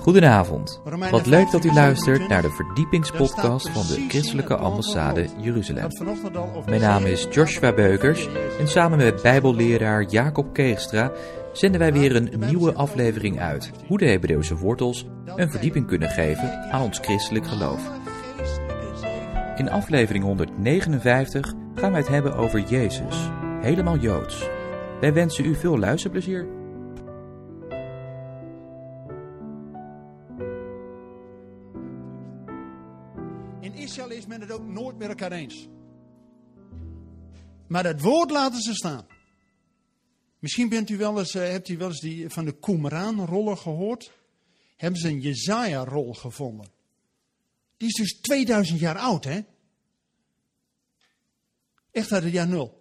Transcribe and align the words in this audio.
Goedenavond. 0.00 0.80
Wat 1.10 1.26
leuk 1.26 1.50
dat 1.50 1.64
u 1.64 1.68
15, 1.68 1.74
luistert 1.74 2.16
27. 2.16 2.28
naar 2.28 2.42
de 2.42 2.50
verdiepingspodcast 2.50 3.68
van 3.68 3.86
de 3.86 4.04
Christelijke 4.08 4.56
Ambassade. 4.56 5.26
Jeruzalem. 5.38 5.88
Mijn 6.66 6.80
naam 6.80 7.04
is 7.04 7.26
Joshua 7.30 7.72
Beukers 7.72 8.28
en 8.58 8.68
samen 8.68 8.98
met 8.98 9.22
Bijbelleraar 9.22 10.02
Jacob 10.02 10.52
Keegstra 10.52 11.12
zenden 11.52 11.80
wij 11.80 11.92
weer 11.92 12.16
een 12.16 12.32
nieuwe 12.46 12.72
aflevering 12.72 13.40
uit. 13.40 13.70
Hoe 13.86 13.98
de 13.98 14.06
Hebreeuwse 14.06 14.56
wortels 14.56 15.06
een 15.36 15.50
verdieping 15.50 15.86
kunnen 15.86 16.08
geven 16.08 16.72
aan 16.72 16.82
ons 16.82 16.98
christelijk 16.98 17.46
geloof. 17.46 17.90
In 19.56 19.70
aflevering 19.70 20.24
159 20.24 21.52
gaan 21.74 21.90
wij 21.90 22.00
het 22.00 22.08
hebben 22.08 22.34
over 22.34 22.60
Jezus, 22.60 23.30
helemaal 23.60 23.96
Joods. 23.96 24.48
Wij 25.00 25.12
wensen 25.12 25.44
u 25.44 25.54
veel 25.54 25.78
luisterplezier. 25.78 26.59
Met 35.00 35.08
elkaar 35.08 35.32
eens. 35.32 35.68
Maar 37.68 37.84
het 37.84 38.00
woord 38.00 38.30
laten 38.30 38.60
ze 38.60 38.74
staan. 38.74 39.06
Misschien 40.38 40.68
bent 40.68 40.90
u 40.90 40.96
wel 40.96 41.18
eens, 41.18 41.34
eh, 41.34 41.42
hebt 41.42 41.68
u 41.68 41.76
wel 41.76 41.88
eens 41.88 42.00
die, 42.00 42.30
van 42.30 42.44
de 42.44 42.58
Qumran-rollen 42.58 43.58
gehoord. 43.58 44.12
Hebben 44.76 45.00
ze 45.00 45.08
een 45.08 45.20
Jezaja-rol 45.20 46.14
gevonden. 46.14 46.68
Die 47.76 47.88
is 47.88 47.94
dus 47.94 48.20
2000 48.20 48.80
jaar 48.80 48.98
oud, 48.98 49.24
hè? 49.24 49.40
Echt 51.90 52.12
uit 52.12 52.22
het 52.22 52.32
jaar 52.32 52.48
nul. 52.48 52.78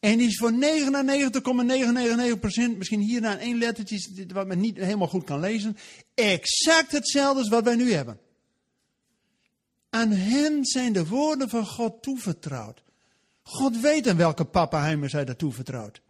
En 0.00 0.18
die 0.18 0.26
is 0.26 0.38
voor 0.38 0.52
99,999%, 0.52 2.76
misschien 2.76 3.00
hierna 3.00 3.38
één 3.38 3.58
lettertje 3.58 4.26
wat 4.26 4.46
men 4.46 4.60
niet 4.60 4.76
helemaal 4.76 5.08
goed 5.08 5.24
kan 5.24 5.40
lezen, 5.40 5.76
exact 6.14 6.92
hetzelfde 6.92 7.38
als 7.38 7.48
wat 7.48 7.64
wij 7.64 7.76
nu 7.76 7.92
hebben. 7.92 8.20
Aan 9.90 10.10
hen 10.10 10.64
zijn 10.64 10.92
de 10.92 11.06
woorden 11.06 11.48
van 11.48 11.66
God 11.66 12.02
toevertrouwd. 12.02 12.82
God 13.42 13.80
weet 13.80 14.08
aan 14.08 14.16
welke 14.16 14.44
pappenheimer 14.44 15.10
zij 15.10 15.24
dat 15.24 15.38
toevertrouwt. 15.38 16.00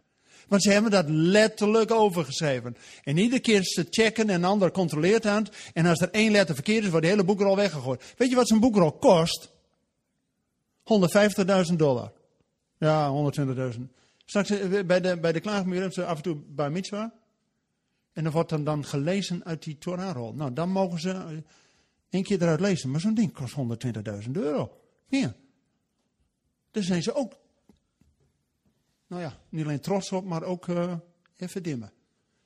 Want 0.47 0.63
ze 0.63 0.71
hebben 0.71 0.91
dat 0.91 1.09
letterlijk 1.09 1.91
overgeschreven. 1.91 2.77
En 3.03 3.17
iedere 3.17 3.41
keer 3.41 3.63
ze 3.63 3.87
checken 3.89 4.29
en 4.29 4.35
een 4.35 4.45
ander 4.45 4.71
controleert 4.71 5.25
aan. 5.25 5.47
En 5.73 5.85
als 5.85 5.99
er 5.99 6.09
één 6.09 6.31
letter 6.31 6.55
verkeerd 6.55 6.83
is, 6.83 6.89
wordt 6.89 7.05
de 7.05 7.11
hele 7.11 7.23
boekrol 7.23 7.55
weggegooid. 7.55 8.13
Weet 8.17 8.29
je 8.29 8.35
wat 8.35 8.47
zo'n 8.47 8.59
boekrol 8.59 8.91
kost? 8.91 9.49
150.000 11.71 11.75
dollar. 11.75 12.11
Ja, 12.77 13.31
120.000. 13.73 13.79
Straks 14.25 14.49
eh, 14.49 14.85
bij 14.85 15.01
de, 15.01 15.17
bij 15.19 15.31
de 15.31 15.39
klaagmuur 15.39 15.79
hebben 15.79 15.93
ze 15.93 16.05
af 16.05 16.17
en 16.17 16.23
toe 16.23 16.35
bij 16.47 16.69
mitzwa. 16.69 17.13
En 18.13 18.23
dan 18.23 18.31
wordt 18.31 18.49
dan, 18.49 18.63
dan 18.63 18.85
gelezen 18.85 19.45
uit 19.45 19.63
die 19.63 19.77
Torahrol. 19.77 20.33
Nou, 20.33 20.53
dan 20.53 20.69
mogen 20.69 20.99
ze 20.99 21.09
eh, 21.09 21.25
één 22.11 22.23
keer 22.23 22.41
eruit 22.41 22.59
lezen. 22.59 22.91
Maar 22.91 22.99
zo'n 22.99 23.13
ding 23.13 23.33
kost 23.33 23.55
120.000 24.25 24.31
euro. 24.31 24.77
Meer. 25.09 25.35
Daar 26.71 26.83
zijn 26.83 27.03
ze 27.03 27.13
ook, 27.13 27.39
nou 29.07 29.21
ja, 29.21 29.39
niet 29.49 29.63
alleen 29.63 29.79
trots 29.79 30.11
op, 30.11 30.25
maar 30.25 30.43
ook 30.43 30.67
eh, 30.67 30.97
even 31.37 31.63
dimmen. 31.63 31.93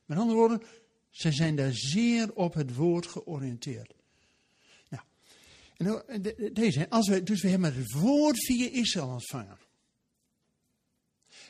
Met 0.05 0.17
andere 0.17 0.37
woorden, 0.37 0.61
ze 1.09 1.31
zijn 1.31 1.55
daar 1.55 1.73
zeer 1.73 2.33
op 2.33 2.53
het 2.53 2.75
woord 2.75 3.05
georiënteerd. 3.07 3.93
Nou, 5.77 6.01
en 6.07 6.21
de- 6.21 6.49
deze, 6.53 6.89
als 6.89 7.07
we, 7.07 7.23
dus 7.23 7.41
we 7.41 7.49
hebben 7.49 7.75
het 7.75 7.91
woord 7.91 8.45
via 8.45 8.69
Israël 8.69 9.07
ontvangen. 9.07 9.57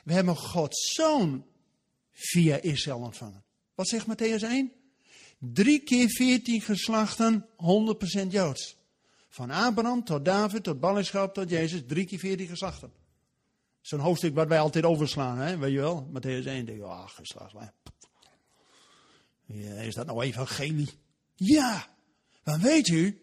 We 0.04 0.12
hebben 0.12 0.36
Gods 0.36 0.94
zoon 0.94 1.46
via 2.10 2.56
Israël 2.56 2.98
ontvangen. 2.98 3.44
Wat 3.74 3.88
zegt 3.88 4.06
Matthäus 4.06 4.42
1? 4.42 4.72
Drie 5.38 5.78
keer 5.78 6.08
veertien 6.08 6.60
geslachten, 6.60 7.46
100% 7.56 8.26
Joods. 8.28 8.76
Van 9.28 9.50
Abraham 9.50 10.04
tot 10.04 10.24
David, 10.24 10.62
tot 10.62 10.80
ballingschap, 10.80 11.34
tot 11.34 11.50
Jezus, 11.50 11.82
drie 11.86 12.06
keer 12.06 12.18
veertien 12.18 12.46
geslachten. 12.46 12.92
Zo'n 13.80 14.00
hoofdstuk 14.00 14.34
wat 14.34 14.48
wij 14.48 14.60
altijd 14.60 14.84
overslaan, 14.84 15.38
hè? 15.38 15.58
weet 15.58 15.72
je 15.72 15.78
wel? 15.78 16.10
Matthäus 16.12 16.46
1, 16.46 16.64
denk 16.64 16.78
je, 16.78 16.84
ah. 16.84 17.08
Ja, 19.44 19.74
is 19.74 19.94
dat 19.94 20.06
nou 20.06 20.22
evangelie? 20.22 20.88
Ja, 21.34 21.86
maar 22.44 22.60
weet 22.60 22.88
u, 22.88 23.20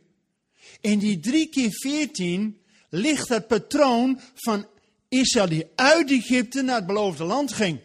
in 0.81 0.99
die 0.99 1.19
drie 1.19 1.49
keer 1.49 1.71
veertien 1.71 2.61
ligt 2.89 3.29
het 3.29 3.47
patroon 3.47 4.19
van 4.33 4.67
Israël 5.09 5.47
die 5.47 5.67
uit 5.75 6.11
Egypte 6.11 6.61
naar 6.61 6.75
het 6.75 6.85
beloofde 6.85 7.23
land 7.23 7.53
ging. 7.53 7.79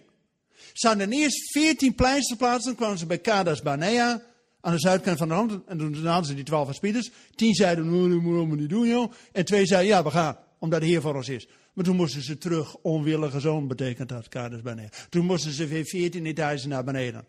Ze 0.78 0.86
hadden 0.86 1.12
eerst 1.12 1.52
veertien 1.52 1.94
pleisterplaatsen, 1.94 2.64
dan 2.64 2.74
kwamen 2.74 2.98
ze 2.98 3.06
bij 3.06 3.18
Kadas 3.18 3.62
Barnea, 3.62 4.22
aan 4.60 4.72
de 4.72 4.80
zuidkant 4.80 5.18
van 5.18 5.28
de 5.28 5.34
land. 5.34 5.64
En 5.66 5.78
toen 5.78 6.06
hadden 6.06 6.26
ze 6.26 6.34
die 6.34 6.44
twaalf 6.44 6.66
verspieders. 6.66 7.10
Tien 7.34 7.54
zeiden, 7.54 7.90
nou, 7.90 8.10
dat 8.10 8.20
moeten 8.20 8.50
we 8.50 8.56
niet 8.56 8.68
doen, 8.68 8.88
joh. 8.88 9.12
En 9.32 9.44
twee 9.44 9.66
zeiden, 9.66 9.88
ja, 9.88 10.02
we 10.02 10.10
gaan, 10.10 10.36
omdat 10.58 10.80
de 10.80 10.86
Heer 10.86 11.00
voor 11.00 11.14
ons 11.14 11.28
is. 11.28 11.48
Maar 11.72 11.84
toen 11.84 11.96
moesten 11.96 12.22
ze 12.22 12.38
terug, 12.38 12.76
onwillige 12.76 13.40
zoon 13.40 13.68
betekent 13.68 14.08
dat, 14.08 14.28
Kadas. 14.28 14.60
Toen 15.08 15.24
moesten 15.24 15.52
ze 15.52 15.66
weer 15.66 15.84
veertien 15.84 16.26
etages 16.26 16.66
naar 16.66 16.84
beneden. 16.84 17.24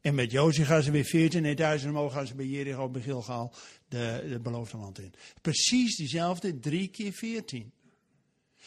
En 0.00 0.14
met 0.14 0.30
Jozef 0.30 0.66
gaan 0.66 0.82
ze 0.82 0.90
weer 0.90 1.04
14 1.04 1.44
etages 1.44 1.84
omhoog, 1.84 2.12
gaan 2.12 2.26
ze 2.26 2.34
bij 2.34 2.46
Jericho, 2.46 2.88
bij 2.88 3.02
Gilgal, 3.02 3.52
de, 3.88 4.26
de 4.28 4.38
beloofde 4.40 4.76
land 4.76 4.98
in. 4.98 5.14
Precies 5.42 5.96
diezelfde, 5.96 6.58
drie 6.58 6.88
keer 6.88 7.12
14. 7.12 7.72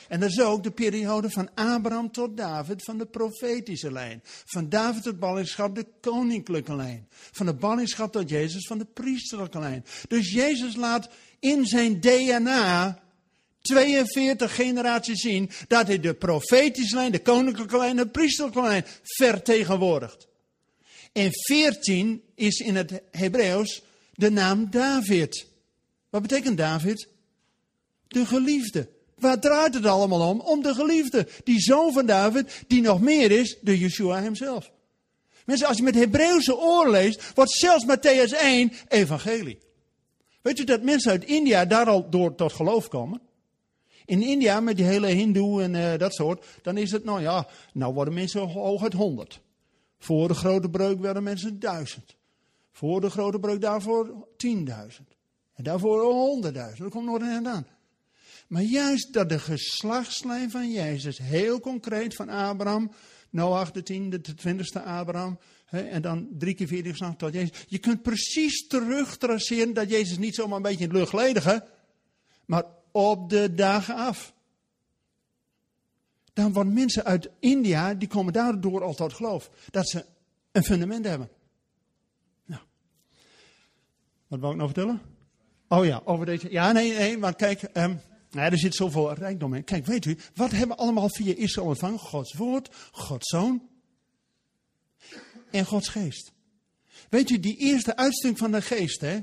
En 0.07 0.19
dat 0.19 0.29
is 0.29 0.41
ook 0.41 0.63
de 0.63 0.71
periode 0.71 1.29
van 1.29 1.49
Abraham 1.53 2.11
tot 2.11 2.37
David, 2.37 2.83
van 2.83 2.97
de 2.97 3.05
profetische 3.05 3.91
lijn. 3.91 4.21
Van 4.45 4.69
David 4.69 5.03
tot 5.03 5.19
ballingschap, 5.19 5.75
de 5.75 5.85
koninklijke 6.01 6.75
lijn. 6.75 7.07
Van 7.09 7.45
de 7.45 7.53
ballingschap 7.53 8.11
tot 8.11 8.29
Jezus, 8.29 8.67
van 8.67 8.77
de 8.77 8.85
priesterlijke 8.85 9.59
lijn. 9.59 9.85
Dus 10.07 10.31
Jezus 10.31 10.75
laat 10.75 11.09
in 11.39 11.65
zijn 11.65 11.99
DNA 11.99 12.99
42 13.61 14.55
generaties 14.55 15.21
zien 15.21 15.49
dat 15.67 15.87
hij 15.87 15.99
de 15.99 16.13
profetische 16.13 16.95
lijn, 16.95 17.11
de 17.11 17.21
koninklijke 17.21 17.77
lijn, 17.77 17.95
de 17.95 18.07
priesterlijke 18.07 18.61
lijn 18.61 18.85
vertegenwoordigt. 19.03 20.27
En 21.11 21.29
14 21.31 22.23
is 22.35 22.57
in 22.59 22.75
het 22.75 23.01
Hebreeuws 23.11 23.81
de 24.13 24.31
naam 24.31 24.69
David. 24.69 25.47
Wat 26.09 26.21
betekent 26.21 26.57
David? 26.57 27.07
De 28.07 28.25
geliefde. 28.25 28.89
Waar 29.21 29.39
draait 29.39 29.73
het 29.73 29.85
allemaal 29.85 30.29
om? 30.29 30.39
Om 30.39 30.61
de 30.61 30.73
geliefde. 30.73 31.27
Die 31.43 31.59
zoon 31.59 31.93
van 31.93 32.05
David, 32.05 32.63
die 32.67 32.81
nog 32.81 33.01
meer 33.01 33.31
is, 33.31 33.57
de 33.61 33.79
Yeshua 33.79 34.21
hemzelf. 34.21 34.71
Mensen, 35.45 35.67
als 35.67 35.77
je 35.77 35.83
met 35.83 35.95
Hebreeuwse 35.95 36.57
oren 36.57 36.91
leest, 36.91 37.33
wordt 37.35 37.51
zelfs 37.51 37.85
Matthäus 37.85 38.39
1 38.39 38.71
evangelie. 38.87 39.57
Weet 40.41 40.59
u 40.59 40.63
dat 40.63 40.81
mensen 40.81 41.11
uit 41.11 41.25
India 41.25 41.65
daar 41.65 41.87
al 41.87 42.09
door 42.09 42.35
tot 42.35 42.53
geloof 42.53 42.87
komen? 42.87 43.21
In 44.05 44.21
India, 44.21 44.59
met 44.59 44.77
die 44.77 44.85
hele 44.85 45.07
hindoe 45.07 45.61
en 45.61 45.75
eh, 45.75 45.99
dat 45.99 46.13
soort, 46.13 46.45
dan 46.61 46.77
is 46.77 46.91
het, 46.91 47.03
nou 47.03 47.21
ja, 47.21 47.47
nou 47.73 47.93
worden 47.93 48.13
mensen 48.13 48.41
hooguit 48.41 48.93
honderd. 48.93 49.41
Voor 49.97 50.27
de 50.27 50.33
grote 50.33 50.69
breuk 50.69 50.99
werden 50.99 51.23
mensen 51.23 51.59
duizend. 51.59 52.15
Voor 52.71 53.01
de 53.01 53.09
grote 53.09 53.39
breuk 53.39 53.61
daarvoor 53.61 54.27
tienduizend. 54.37 55.09
En 55.53 55.63
daarvoor 55.63 56.01
honderdduizend. 56.01 56.79
Dat 56.79 56.91
komt 56.91 57.05
nog 57.05 57.21
een 57.21 57.47
aan. 57.47 57.67
Maar 58.51 58.61
juist 58.61 59.13
dat 59.13 59.29
de 59.29 59.39
geslachtslijn 59.39 60.51
van 60.51 60.71
Jezus, 60.71 61.17
heel 61.17 61.59
concreet 61.59 62.15
van 62.15 62.29
Abraham, 62.29 62.91
Noach 63.29 63.71
de 63.71 63.83
tiende, 63.83 64.21
de 64.21 64.33
twintigste 64.33 64.81
Abraham, 64.81 65.39
hè, 65.65 65.81
en 65.81 66.01
dan 66.01 66.27
drie 66.31 66.53
keer 66.53 66.67
veertig 66.67 66.91
geslacht 66.91 67.17
tot 67.17 67.33
Jezus. 67.33 67.65
Je 67.67 67.77
kunt 67.77 68.01
precies 68.01 68.67
terugtraceren 68.67 69.73
dat 69.73 69.89
Jezus 69.89 70.17
niet 70.17 70.35
zomaar 70.35 70.55
een 70.55 70.61
beetje 70.61 70.83
in 70.83 70.89
het 70.89 70.97
luchtledige, 70.97 71.67
maar 72.45 72.63
op 72.91 73.29
de 73.29 73.53
dagen 73.53 73.95
af. 73.95 74.33
Dan 76.33 76.53
worden 76.53 76.73
mensen 76.73 77.03
uit 77.03 77.29
India, 77.39 77.93
die 77.93 78.07
komen 78.07 78.33
daardoor 78.33 78.83
al 78.83 78.93
tot 78.93 79.13
geloof. 79.13 79.49
Dat 79.69 79.89
ze 79.89 80.05
een 80.51 80.63
fundament 80.63 81.05
hebben. 81.05 81.29
Nou. 82.45 82.61
Wat 84.27 84.39
wou 84.39 84.51
ik 84.51 84.57
nou 84.59 84.71
vertellen? 84.71 85.01
Oh 85.67 85.85
ja, 85.85 86.01
over 86.05 86.25
deze. 86.25 86.51
Ja, 86.51 86.71
nee, 86.71 86.93
nee, 86.93 87.17
maar 87.17 87.35
kijk, 87.35 87.63
ehm, 87.63 87.95
nou 88.31 88.51
er 88.51 88.57
zit 88.57 88.75
zoveel 88.75 89.13
rijkdom 89.13 89.53
in. 89.53 89.63
Kijk, 89.63 89.85
weet 89.85 90.05
u, 90.05 90.17
wat 90.35 90.51
hebben 90.51 90.75
we 90.75 90.83
allemaal 90.83 91.09
via 91.09 91.35
Israël 91.35 91.67
ontvangen? 91.67 91.99
Gods 91.99 92.33
woord, 92.33 92.69
Gods 92.91 93.29
zoon 93.29 93.69
en 95.51 95.65
Gods 95.65 95.87
geest. 95.87 96.31
Weet 97.09 97.29
u, 97.29 97.39
die 97.39 97.57
eerste 97.57 97.95
uitsting 97.95 98.37
van 98.37 98.51
de 98.51 98.61
geest, 98.61 99.01
hè? 99.01 99.19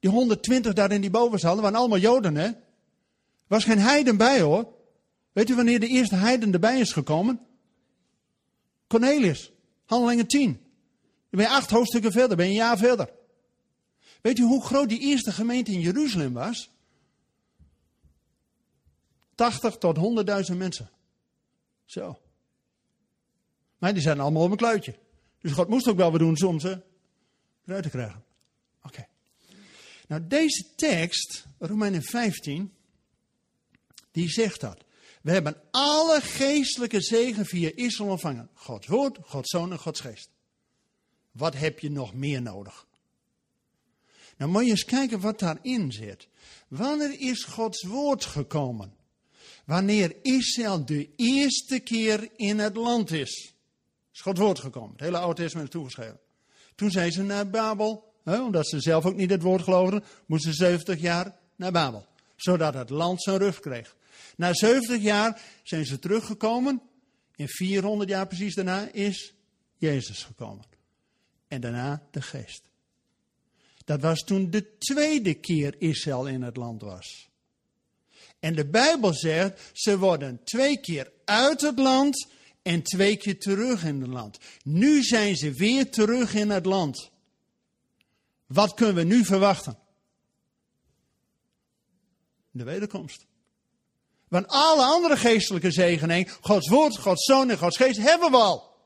Die 0.00 0.10
120 0.10 0.72
daar 0.72 0.92
in 0.92 1.00
die 1.00 1.10
bovenzaal, 1.10 1.60
waren 1.60 1.78
allemaal 1.78 1.98
Joden, 1.98 2.34
hè? 2.34 2.50
Was 3.46 3.64
geen 3.64 3.78
heiden 3.78 4.16
bij, 4.16 4.40
hoor. 4.40 4.74
Weet 5.32 5.50
u 5.50 5.54
wanneer 5.54 5.80
de 5.80 5.86
eerste 5.86 6.14
heiden 6.14 6.52
erbij 6.52 6.80
is 6.80 6.92
gekomen? 6.92 7.40
Cornelius, 8.86 9.52
handelingen 9.84 10.26
10. 10.26 10.52
Dan 10.52 10.60
ben 11.30 11.40
je 11.40 11.48
acht 11.48 11.70
hoofdstukken 11.70 12.12
verder, 12.12 12.36
ben 12.36 12.46
je 12.46 12.50
een 12.50 12.58
jaar 12.58 12.78
verder. 12.78 13.10
Weet 14.20 14.38
u 14.38 14.42
hoe 14.42 14.64
groot 14.64 14.88
die 14.88 15.00
eerste 15.00 15.32
gemeente 15.32 15.72
in 15.72 15.80
Jeruzalem 15.80 16.32
was? 16.32 16.70
80 19.34 19.76
tot 19.76 19.96
100.000 20.50 20.56
mensen. 20.56 20.90
Zo. 21.84 22.18
Maar 23.78 23.92
die 23.92 24.02
zijn 24.02 24.20
allemaal 24.20 24.42
op 24.42 24.50
een 24.50 24.56
kluitje. 24.56 24.94
Dus 25.40 25.52
God 25.52 25.68
moest 25.68 25.88
ook 25.88 25.96
wel 25.96 26.10
wat 26.10 26.20
doen 26.20 26.36
soms. 26.36 26.62
Hè? 26.62 26.74
eruit 27.66 27.82
te 27.82 27.90
krijgen. 27.90 28.24
Oké. 28.82 29.06
Nou, 30.08 30.26
deze 30.26 30.74
tekst, 30.76 31.46
Romeinen 31.58 32.02
15, 32.02 32.72
die 34.10 34.28
zegt 34.28 34.60
dat. 34.60 34.84
We 35.22 35.30
hebben 35.30 35.56
alle 35.70 36.20
geestelijke 36.20 37.00
zegen 37.00 37.46
via 37.46 37.70
Israël 37.74 38.10
ontvangen. 38.10 38.50
Gods 38.54 38.86
woord, 38.86 39.18
Gods 39.22 39.50
zoon 39.50 39.72
en 39.72 39.78
Gods 39.78 40.00
geest. 40.00 40.30
Wat 41.30 41.54
heb 41.54 41.78
je 41.78 41.90
nog 41.90 42.14
meer 42.14 42.42
nodig? 42.42 42.86
Nou 44.36 44.50
moet 44.50 44.64
je 44.64 44.70
eens 44.70 44.84
kijken 44.84 45.20
wat 45.20 45.38
daarin 45.38 45.92
zit. 45.92 46.28
Wanneer 46.68 47.20
is 47.20 47.44
Gods 47.44 47.82
woord 47.82 48.24
gekomen? 48.24 48.94
Wanneer 49.64 50.16
Israël 50.22 50.84
de 50.84 51.08
eerste 51.16 51.78
keer 51.78 52.28
in 52.36 52.58
het 52.58 52.76
land 52.76 53.10
is. 53.10 53.54
Is 54.12 54.20
Gods 54.20 54.40
woord 54.40 54.58
gekomen. 54.58 54.90
Het 54.90 55.00
hele 55.00 55.18
Oude 55.18 55.42
Testament 55.42 55.70
toegeschreven. 55.70 56.20
Toen 56.74 56.90
zijn 56.90 57.12
ze 57.12 57.22
naar 57.22 57.50
Babel. 57.50 58.12
Hè, 58.24 58.42
omdat 58.42 58.68
ze 58.68 58.80
zelf 58.80 59.06
ook 59.06 59.16
niet 59.16 59.30
het 59.30 59.42
woord 59.42 59.62
geloofden. 59.62 60.04
Moesten 60.26 60.54
ze 60.54 60.64
70 60.64 61.00
jaar 61.00 61.36
naar 61.56 61.72
Babel. 61.72 62.06
Zodat 62.36 62.74
het 62.74 62.90
land 62.90 63.22
zijn 63.22 63.38
rug 63.38 63.60
kreeg. 63.60 63.96
Na 64.36 64.54
70 64.54 65.02
jaar 65.02 65.40
zijn 65.62 65.86
ze 65.86 65.98
teruggekomen. 65.98 66.82
En 67.36 67.48
400 67.48 68.10
jaar 68.10 68.26
precies 68.26 68.54
daarna 68.54 68.88
is 68.92 69.34
Jezus 69.76 70.22
gekomen. 70.22 70.64
En 71.48 71.60
daarna 71.60 72.06
de 72.10 72.22
geest. 72.22 72.70
Dat 73.84 74.00
was 74.00 74.20
toen 74.20 74.50
de 74.50 74.78
tweede 74.78 75.34
keer 75.34 75.74
Israël 75.78 76.26
in 76.26 76.42
het 76.42 76.56
land 76.56 76.82
was. 76.82 77.30
En 78.42 78.54
de 78.54 78.66
Bijbel 78.66 79.14
zegt, 79.14 79.60
ze 79.72 79.98
worden 79.98 80.44
twee 80.44 80.80
keer 80.80 81.12
uit 81.24 81.60
het 81.60 81.78
land 81.78 82.26
en 82.62 82.82
twee 82.82 83.16
keer 83.16 83.38
terug 83.38 83.84
in 83.84 84.00
het 84.00 84.10
land. 84.10 84.38
Nu 84.64 85.02
zijn 85.02 85.36
ze 85.36 85.52
weer 85.52 85.90
terug 85.90 86.34
in 86.34 86.50
het 86.50 86.66
land. 86.66 87.10
Wat 88.46 88.74
kunnen 88.74 88.94
we 88.94 89.02
nu 89.02 89.24
verwachten? 89.24 89.78
De 92.50 92.64
wederkomst. 92.64 93.26
Want 94.28 94.46
alle 94.46 94.84
andere 94.84 95.16
geestelijke 95.16 95.70
zegeningen, 95.70 96.32
Gods 96.40 96.68
woord, 96.68 96.98
Gods 96.98 97.24
zoon 97.24 97.50
en 97.50 97.58
Gods 97.58 97.76
geest, 97.76 97.98
hebben 97.98 98.30
we 98.30 98.36
al. 98.36 98.76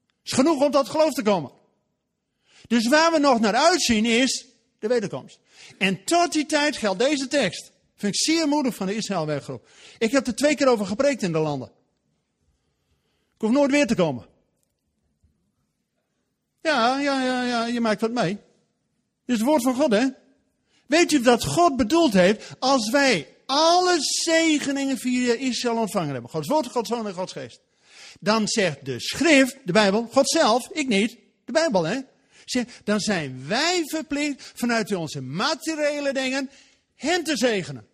Het 0.00 0.32
is 0.32 0.32
genoeg 0.32 0.62
om 0.62 0.70
tot 0.70 0.88
geloof 0.88 1.12
te 1.12 1.22
komen. 1.22 1.52
Dus 2.66 2.88
waar 2.88 3.12
we 3.12 3.18
nog 3.18 3.40
naar 3.40 3.54
uitzien 3.54 4.04
is 4.04 4.46
de 4.78 4.88
wederkomst. 4.88 5.38
En 5.78 6.04
tot 6.04 6.32
die 6.32 6.46
tijd 6.46 6.76
geldt 6.76 6.98
deze 6.98 7.28
tekst. 7.28 7.72
Vind 7.96 8.14
ik 8.14 8.20
zeer 8.20 8.48
moedig 8.48 8.74
van 8.74 8.86
de 8.86 8.94
Israëlwerkgroep. 8.94 9.68
Ik 9.98 10.10
heb 10.10 10.26
er 10.26 10.34
twee 10.34 10.54
keer 10.54 10.68
over 10.68 10.86
gepreekt 10.86 11.22
in 11.22 11.32
de 11.32 11.38
landen. 11.38 11.68
Ik 13.34 13.40
hoef 13.40 13.50
nooit 13.50 13.70
weer 13.70 13.86
te 13.86 13.94
komen. 13.94 14.26
Ja, 16.60 16.98
ja, 16.98 17.22
ja, 17.24 17.42
ja, 17.42 17.66
je 17.66 17.80
maakt 17.80 18.00
wat 18.00 18.10
mee. 18.10 18.32
Dit 19.24 19.34
is 19.34 19.34
het 19.34 19.48
woord 19.48 19.62
van 19.62 19.74
God, 19.74 19.92
hè? 19.92 20.06
Weet 20.86 21.10
je 21.10 21.20
dat 21.20 21.44
God 21.44 21.76
bedoeld 21.76 22.12
heeft 22.12 22.54
als 22.58 22.90
wij 22.90 23.28
alle 23.46 23.96
zegeningen 24.00 24.98
via 24.98 25.32
Israël 25.32 25.76
ontvangen 25.76 26.12
hebben? 26.12 26.30
Gods 26.30 26.48
woord, 26.48 26.66
Gods 26.66 26.88
zoon 26.88 27.06
en 27.06 27.14
Gods 27.14 27.32
geest. 27.32 27.60
Dan 28.20 28.48
zegt 28.48 28.84
de 28.84 29.00
schrift, 29.00 29.56
de 29.64 29.72
Bijbel, 29.72 30.08
God 30.12 30.28
zelf, 30.28 30.68
ik 30.68 30.88
niet, 30.88 31.16
de 31.44 31.52
Bijbel, 31.52 31.84
hè? 31.84 31.98
dan 32.84 33.00
zijn 33.00 33.44
wij 33.48 33.82
verplicht 33.84 34.52
vanuit 34.54 34.94
onze 34.94 35.20
materiële 35.20 36.12
dingen 36.12 36.50
hen 36.94 37.24
te 37.24 37.36
zegenen. 37.36 37.86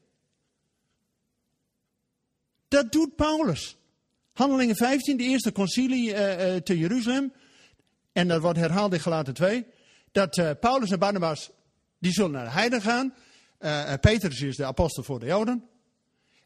Dat 2.69 2.93
doet 2.93 3.17
Paulus. 3.17 3.77
Handelingen 4.33 4.77
15, 4.77 5.17
de 5.17 5.23
eerste 5.23 5.53
concilie 5.53 6.09
uh, 6.09 6.57
te 6.57 6.79
Jeruzalem. 6.79 7.33
En 8.13 8.29
dat 8.29 8.41
wordt 8.41 8.59
herhaald 8.59 8.93
in 8.93 9.01
Galaten 9.01 9.35
2. 9.35 9.67
Dat 10.13 10.37
uh, 10.37 10.51
Paulus 10.61 10.91
en 10.91 10.99
Barnabas, 10.99 11.51
die 11.99 12.13
zullen 12.13 12.31
naar 12.31 12.45
de 12.45 12.51
heiden 12.51 12.83
gaan. 12.83 13.15
Petrus 14.01 14.41
is 14.41 14.57
de 14.57 14.65
apostel 14.65 15.03
voor 15.03 15.21
de 15.21 15.27
Joden. 15.27 15.69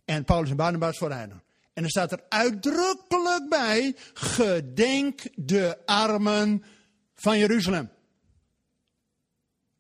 En 0.04 0.24
Paulus 0.24 0.50
en 0.50 0.56
Barnabas 0.56 0.98
voor 0.98 1.08
de 1.08 1.14
heiden. 1.14 1.42
En 1.72 1.84
er 1.84 1.90
staat 1.90 2.12
er 2.12 2.24
uitdrukkelijk 2.28 3.48
bij, 3.48 3.96
gedenk 4.12 5.22
de 5.34 5.78
armen 5.84 6.64
van 7.14 7.38
Jeruzalem. 7.38 7.90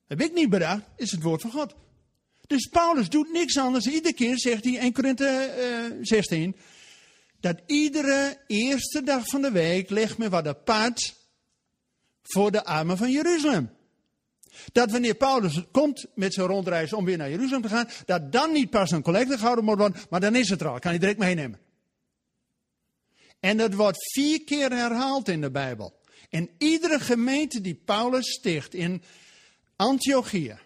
Heb 0.06 0.20
ik 0.20 0.32
niet 0.32 0.50
bedacht, 0.50 0.82
is 0.96 1.10
het 1.10 1.22
woord 1.22 1.40
van 1.40 1.50
God. 1.50 1.74
Dus 2.46 2.66
Paulus 2.66 3.08
doet 3.08 3.32
niks 3.32 3.58
anders. 3.58 3.86
Iedere 3.86 4.14
keer 4.14 4.38
zegt 4.38 4.64
hij 4.64 4.72
in 4.72 4.92
Korinthe 4.92 5.54
uh, 5.92 5.98
16. 6.02 6.56
Dat 7.40 7.60
iedere 7.66 8.40
eerste 8.46 9.02
dag 9.02 9.26
van 9.26 9.42
de 9.42 9.50
week 9.50 9.90
legt 9.90 10.18
men 10.18 10.30
wat 10.30 10.46
apart 10.46 11.14
voor 12.22 12.50
de 12.50 12.64
armen 12.64 12.96
van 12.96 13.10
Jeruzalem. 13.10 13.70
Dat 14.72 14.90
wanneer 14.90 15.14
Paulus 15.14 15.62
komt 15.70 16.06
met 16.14 16.34
zijn 16.34 16.46
rondreis 16.46 16.92
om 16.92 17.04
weer 17.04 17.16
naar 17.16 17.30
Jeruzalem 17.30 17.62
te 17.62 17.68
gaan, 17.68 17.88
dat 18.06 18.32
dan 18.32 18.52
niet 18.52 18.70
pas 18.70 18.90
een 18.90 19.02
collecte 19.02 19.38
gehouden 19.38 19.64
moet 19.64 19.78
worden, 19.78 20.02
maar 20.10 20.20
dan 20.20 20.34
is 20.34 20.48
het 20.48 20.60
er 20.60 20.68
al. 20.68 20.78
Kan 20.78 20.90
hij 20.90 21.00
direct 21.00 21.18
meenemen. 21.18 21.60
En 23.40 23.56
dat 23.56 23.74
wordt 23.74 24.12
vier 24.12 24.44
keer 24.44 24.70
herhaald 24.70 25.28
in 25.28 25.40
de 25.40 25.50
Bijbel. 25.50 26.00
En 26.30 26.50
iedere 26.58 27.00
gemeente 27.00 27.60
die 27.60 27.74
Paulus 27.84 28.32
sticht 28.32 28.74
in 28.74 29.02
Antiochia, 29.76 30.58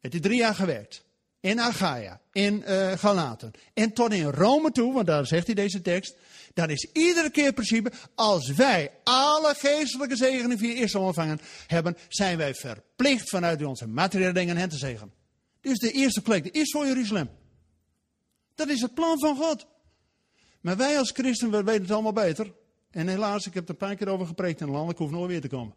heeft 0.00 0.14
hij 0.14 0.22
drie 0.22 0.38
jaar 0.38 0.54
gewerkt 0.54 1.05
in 1.46 1.60
Achaia, 1.60 2.20
in 2.32 2.64
uh, 2.68 2.92
Galaten. 2.92 3.50
En 3.74 3.92
tot 3.92 4.12
in 4.12 4.30
Rome 4.30 4.70
toe, 4.70 4.92
want 4.92 5.06
daar 5.06 5.26
zegt 5.26 5.46
hij 5.46 5.54
deze 5.54 5.80
tekst. 5.80 6.16
Dat 6.54 6.70
is 6.70 6.88
iedere 6.92 7.30
keer 7.30 7.52
principe, 7.52 7.92
als 8.14 8.50
wij 8.50 8.90
alle 9.04 9.54
geestelijke 9.54 10.16
zegenen 10.16 10.58
via 10.58 10.74
Israël 10.74 11.04
ontvangen 11.04 11.40
hebben, 11.66 11.96
zijn 12.08 12.36
wij 12.36 12.54
verplicht 12.54 13.28
vanuit 13.28 13.64
onze 13.64 13.86
materiële 13.88 14.32
dingen 14.32 14.56
hen 14.56 14.68
te 14.68 14.76
zegenen. 14.76 15.12
Dus 15.60 15.78
de 15.78 15.90
eerste 15.90 16.22
collecte 16.22 16.50
is 16.50 16.70
voor 16.70 16.86
Jeruzalem. 16.86 17.28
Dat 18.54 18.68
is 18.68 18.80
het 18.80 18.94
plan 18.94 19.18
van 19.18 19.36
God. 19.36 19.66
Maar 20.60 20.76
wij 20.76 20.98
als 20.98 21.10
christen, 21.10 21.50
we 21.50 21.62
weten 21.62 21.82
het 21.82 21.90
allemaal 21.90 22.12
beter. 22.12 22.52
En 22.90 23.08
helaas, 23.08 23.46
ik 23.46 23.54
heb 23.54 23.64
er 23.64 23.70
een 23.70 23.76
paar 23.76 23.96
keer 23.96 24.08
over 24.08 24.26
gepreekt 24.26 24.60
in 24.60 24.66
het 24.66 24.76
land, 24.76 24.90
ik 24.90 24.98
hoef 24.98 25.10
nooit 25.10 25.30
weer 25.30 25.40
te 25.40 25.48
komen. 25.48 25.74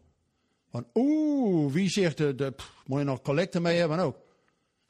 Want 0.70 0.86
oeh, 0.94 1.72
wie 1.72 1.88
zegt, 1.88 2.16
de, 2.16 2.34
de, 2.34 2.54
moet 2.86 2.98
je 2.98 3.04
nog 3.04 3.22
collecte 3.22 3.60
mee 3.60 3.78
hebben 3.78 3.98
ook. 3.98 4.16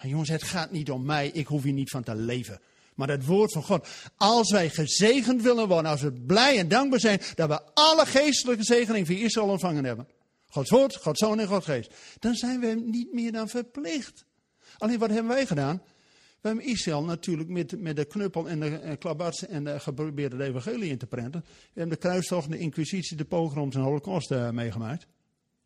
En 0.01 0.09
jongens, 0.09 0.29
het 0.29 0.43
gaat 0.43 0.71
niet 0.71 0.91
om 0.91 1.05
mij, 1.05 1.29
ik 1.29 1.47
hoef 1.47 1.63
hier 1.63 1.73
niet 1.73 1.91
van 1.91 2.03
te 2.03 2.15
leven. 2.15 2.61
Maar 2.95 3.09
het 3.09 3.27
woord 3.27 3.53
van 3.53 3.63
God. 3.63 3.89
Als 4.17 4.51
wij 4.51 4.71
gezegend 4.71 5.43
willen 5.43 5.69
worden, 5.69 5.91
als 5.91 6.01
we 6.01 6.13
blij 6.13 6.59
en 6.59 6.69
dankbaar 6.69 7.01
zijn 7.01 7.21
dat 7.35 7.49
we 7.49 7.61
alle 7.75 8.07
geestelijke 8.07 8.65
zegeningen 8.65 9.07
via 9.07 9.25
Israël 9.25 9.49
ontvangen 9.49 9.85
hebben. 9.85 10.09
Gods 10.47 10.71
woord, 10.71 10.97
Gods 10.97 11.19
zoon 11.19 11.41
en 11.41 11.47
Gods 11.47 11.65
geest. 11.65 11.95
Dan 12.19 12.35
zijn 12.35 12.61
we 12.61 12.67
niet 12.67 13.13
meer 13.13 13.33
dan 13.33 13.49
verplicht. 13.49 14.25
Alleen 14.79 14.99
wat 14.99 15.11
hebben 15.11 15.33
wij 15.33 15.47
gedaan? 15.47 15.83
We 16.41 16.49
hebben 16.49 16.67
Israël 16.67 17.05
natuurlijk 17.05 17.49
met, 17.49 17.81
met 17.81 17.97
de 17.97 18.05
knuppel 18.05 18.49
en 18.49 18.61
de 18.61 18.97
klabats 18.99 19.47
en 19.47 19.65
de 19.65 19.81
geprobeerde 19.81 20.37
de 20.37 20.45
evangelie 20.45 20.91
in 20.91 20.99
te 20.99 21.07
prenten. 21.07 21.41
We 21.45 21.81
hebben 21.81 21.95
de 22.01 22.09
kruistocht, 22.09 22.51
de 22.51 22.59
inquisitie, 22.59 23.17
de 23.17 23.25
pogroms 23.25 23.75
en 23.75 23.81
de 23.81 23.87
holocaust 23.87 24.31
uh, 24.31 24.51
meegemaakt. 24.51 25.07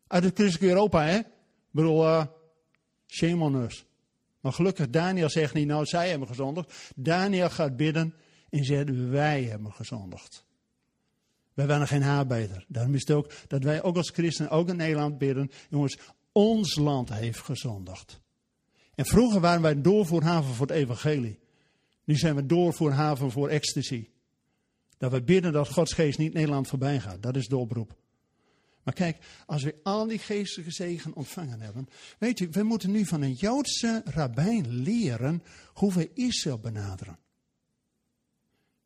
Uit 0.07 0.23
het 0.23 0.35
christelijk 0.35 0.71
Europa, 0.71 1.03
hè? 1.03 1.17
Ik 1.17 1.25
bedoel, 1.71 2.03
uh, 2.03 2.25
shame 3.07 3.43
on 3.43 3.55
us. 3.55 3.85
Maar 4.45 4.53
gelukkig, 4.53 4.89
Daniel 4.89 5.29
zegt 5.29 5.53
niet, 5.53 5.67
nou, 5.67 5.85
zij 5.85 6.09
hebben 6.09 6.27
gezondigd. 6.27 6.91
Daniel 6.95 7.49
gaat 7.49 7.77
bidden 7.77 8.13
en 8.49 8.63
zegt, 8.63 9.09
wij 9.09 9.43
hebben 9.43 9.71
gezondigd. 9.71 10.45
Wij 11.53 11.67
waren 11.67 11.87
geen 11.87 12.01
haar 12.01 12.27
beter. 12.27 12.65
Daarom 12.67 12.93
is 12.93 12.99
het 12.99 13.11
ook 13.11 13.31
dat 13.47 13.63
wij 13.63 13.83
ook 13.83 13.97
als 13.97 14.09
christenen, 14.09 14.51
ook 14.51 14.69
in 14.69 14.75
Nederland 14.75 15.17
bidden. 15.17 15.51
Jongens, 15.69 15.97
ons 16.31 16.75
land 16.75 17.13
heeft 17.13 17.39
gezondigd. 17.39 18.21
En 18.95 19.05
vroeger 19.05 19.39
waren 19.39 19.61
wij 19.61 19.81
doorvoerhaven 19.81 20.53
voor 20.53 20.67
het 20.67 20.75
evangelie. 20.75 21.39
Nu 22.03 22.15
zijn 22.15 22.35
we 22.35 22.45
doorvoerhaven 22.45 23.31
voor 23.31 23.49
ecstasy. 23.49 24.07
Dat 24.97 25.11
we 25.11 25.21
bidden 25.21 25.53
dat 25.53 25.69
Gods 25.69 25.93
geest 25.93 26.17
niet 26.17 26.33
Nederland 26.33 26.67
voorbij 26.67 26.99
gaat. 26.99 27.21
Dat 27.23 27.35
is 27.35 27.47
de 27.47 27.57
oproep. 27.57 27.95
Maar 28.85 28.93
kijk, 28.93 29.17
als 29.45 29.63
we 29.63 29.75
al 29.83 30.07
die 30.07 30.19
geestelijke 30.19 30.71
zegen 30.71 31.15
ontvangen 31.15 31.61
hebben. 31.61 31.87
Weet 32.19 32.39
u, 32.39 32.47
we 32.51 32.63
moeten 32.63 32.91
nu 32.91 33.05
van 33.05 33.21
een 33.21 33.33
Joodse 33.33 34.01
rabbijn 34.05 34.81
leren 34.81 35.43
hoe 35.73 35.93
we 35.93 36.11
Israël 36.13 36.59
benaderen. 36.59 37.17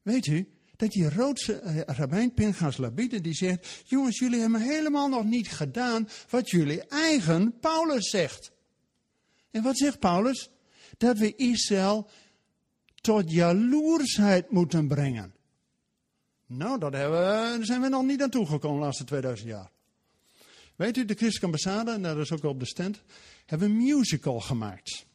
Weet 0.01 0.27
u, 0.27 0.49
dat 0.75 0.91
die 0.91 1.09
Roodse 1.09 1.53
eh, 1.53 1.81
rabbijn 1.81 2.33
Pinchas 2.33 2.77
Labide 2.77 3.21
die 3.21 3.33
zegt, 3.33 3.83
jongens, 3.85 4.19
jullie 4.19 4.39
hebben 4.39 4.61
helemaal 4.61 5.07
nog 5.07 5.23
niet 5.23 5.51
gedaan 5.51 6.07
wat 6.29 6.49
jullie 6.49 6.83
eigen 6.83 7.59
Paulus 7.59 8.09
zegt. 8.09 8.51
En 9.51 9.63
wat 9.63 9.77
zegt 9.77 9.99
Paulus? 9.99 10.49
Dat 10.97 11.17
we 11.17 11.35
Israël 11.35 12.09
tot 12.95 13.31
jaloersheid 13.31 14.51
moeten 14.51 14.87
brengen. 14.87 15.33
Nou, 16.45 16.79
daar 16.79 17.63
zijn 17.65 17.81
we 17.81 17.89
nog 17.89 18.03
niet 18.03 18.21
aan 18.21 18.29
toegekomen 18.29 18.79
de 18.79 18.85
laatste 18.85 19.03
2000 19.03 19.49
jaar. 19.49 19.71
Weet 20.79 20.97
u, 20.97 21.05
de 21.05 21.13
Christelijke 21.13 21.45
Ambassade, 21.45 21.91
en 21.91 22.01
dat 22.01 22.17
is 22.17 22.31
ook 22.31 22.43
op 22.43 22.59
de 22.59 22.65
stand, 22.65 23.01
hebben 23.45 23.69
een 23.69 23.77
musical 23.77 24.39
gemaakt. 24.39 25.05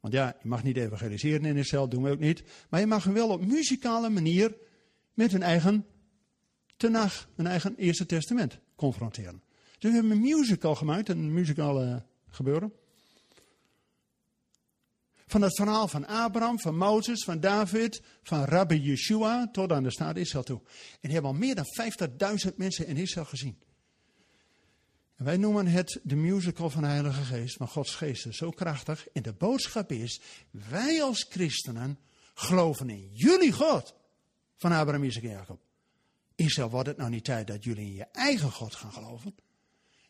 Want 0.00 0.14
ja, 0.14 0.36
je 0.42 0.48
mag 0.48 0.62
niet 0.62 0.76
evangeliseren 0.76 1.44
in 1.44 1.56
Israël, 1.56 1.88
doen 1.88 2.02
we 2.02 2.10
ook 2.10 2.18
niet. 2.18 2.42
Maar 2.68 2.80
je 2.80 2.86
mag 2.86 3.04
wel 3.04 3.28
op 3.28 3.46
muzikale 3.46 4.08
manier 4.08 4.56
met 5.14 5.32
hun 5.32 5.42
eigen 5.42 5.86
tenag, 6.76 7.28
hun 7.34 7.46
eigen 7.46 7.76
Eerste 7.76 8.06
Testament 8.06 8.58
confronteren. 8.76 9.42
Dus 9.78 9.90
we 9.90 9.96
hebben 9.96 10.10
een 10.10 10.20
musical 10.20 10.74
gemaakt, 10.74 11.08
een 11.08 11.32
muzikale 11.32 12.04
gebeuren. 12.28 12.72
Van 15.26 15.42
het 15.42 15.56
verhaal 15.56 15.88
van 15.88 16.06
Abraham, 16.06 16.60
van 16.60 16.76
Mozes, 16.76 17.24
van 17.24 17.40
David, 17.40 18.02
van 18.22 18.44
Rabbi 18.44 18.80
Yeshua 18.80 19.48
tot 19.52 19.72
aan 19.72 19.82
de 19.82 19.90
staat 19.90 20.16
Israël 20.16 20.44
toe. 20.44 20.60
En 20.64 20.98
die 21.00 21.12
hebben 21.12 21.30
al 21.30 21.36
meer 21.36 21.54
dan 21.54 21.66
50.000 22.50 22.56
mensen 22.56 22.86
in 22.86 22.96
Israël 22.96 23.26
gezien. 23.26 23.63
Wij 25.24 25.36
noemen 25.36 25.66
het 25.66 26.00
de 26.02 26.16
musical 26.16 26.70
van 26.70 26.82
de 26.82 26.88
Heilige 26.88 27.22
Geest, 27.22 27.58
maar 27.58 27.68
Gods 27.68 27.94
Geest 27.94 28.26
is 28.26 28.36
zo 28.36 28.50
krachtig. 28.50 29.08
En 29.08 29.22
de 29.22 29.32
boodschap 29.32 29.92
is, 29.92 30.20
wij 30.50 31.02
als 31.02 31.26
christenen 31.28 31.98
geloven 32.34 32.90
in 32.90 33.10
jullie 33.12 33.52
God 33.52 33.94
van 34.56 34.72
Abraham, 34.72 35.04
Isaac 35.04 35.22
en 35.22 35.30
Jacob. 35.30 35.60
Israël, 36.34 36.70
wordt 36.70 36.88
het 36.88 36.96
nou 36.96 37.10
niet 37.10 37.24
tijd 37.24 37.46
dat 37.46 37.64
jullie 37.64 37.86
in 37.86 37.94
je 37.94 38.06
eigen 38.12 38.50
God 38.50 38.74
gaan 38.74 38.92
geloven? 38.92 39.34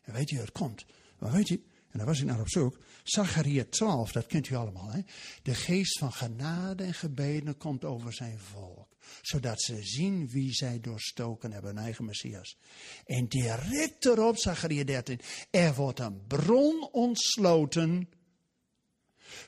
En 0.01 0.13
weet 0.13 0.29
je 0.29 0.37
het 0.37 0.51
komt? 0.51 0.85
Maar 1.19 1.31
weet 1.31 1.47
je, 1.47 1.59
en 1.89 1.97
daar 1.97 2.05
was 2.05 2.19
ik 2.19 2.25
naar 2.25 2.39
op 2.39 2.49
zoek. 2.49 2.77
Zachariah 3.03 3.65
12, 3.69 4.11
dat 4.11 4.25
kent 4.25 4.49
u 4.49 4.55
allemaal. 4.55 4.91
Hè? 4.91 5.01
De 5.41 5.55
geest 5.55 5.99
van 5.99 6.13
genade 6.13 6.83
en 6.83 6.93
gebeden 6.93 7.57
komt 7.57 7.85
over 7.85 8.13
zijn 8.13 8.39
volk. 8.39 8.94
Zodat 9.21 9.61
ze 9.61 9.83
zien 9.83 10.29
wie 10.29 10.53
zij 10.53 10.79
doorstoken 10.79 11.51
hebben, 11.51 11.75
hun 11.75 11.83
eigen 11.83 12.05
Messias. 12.05 12.57
En 13.05 13.27
direct 13.27 14.05
erop, 14.05 14.37
Zachariah 14.37 14.87
13, 14.87 15.19
er 15.49 15.75
wordt 15.75 15.99
een 15.99 16.27
bron 16.27 16.89
ontsloten 16.91 18.09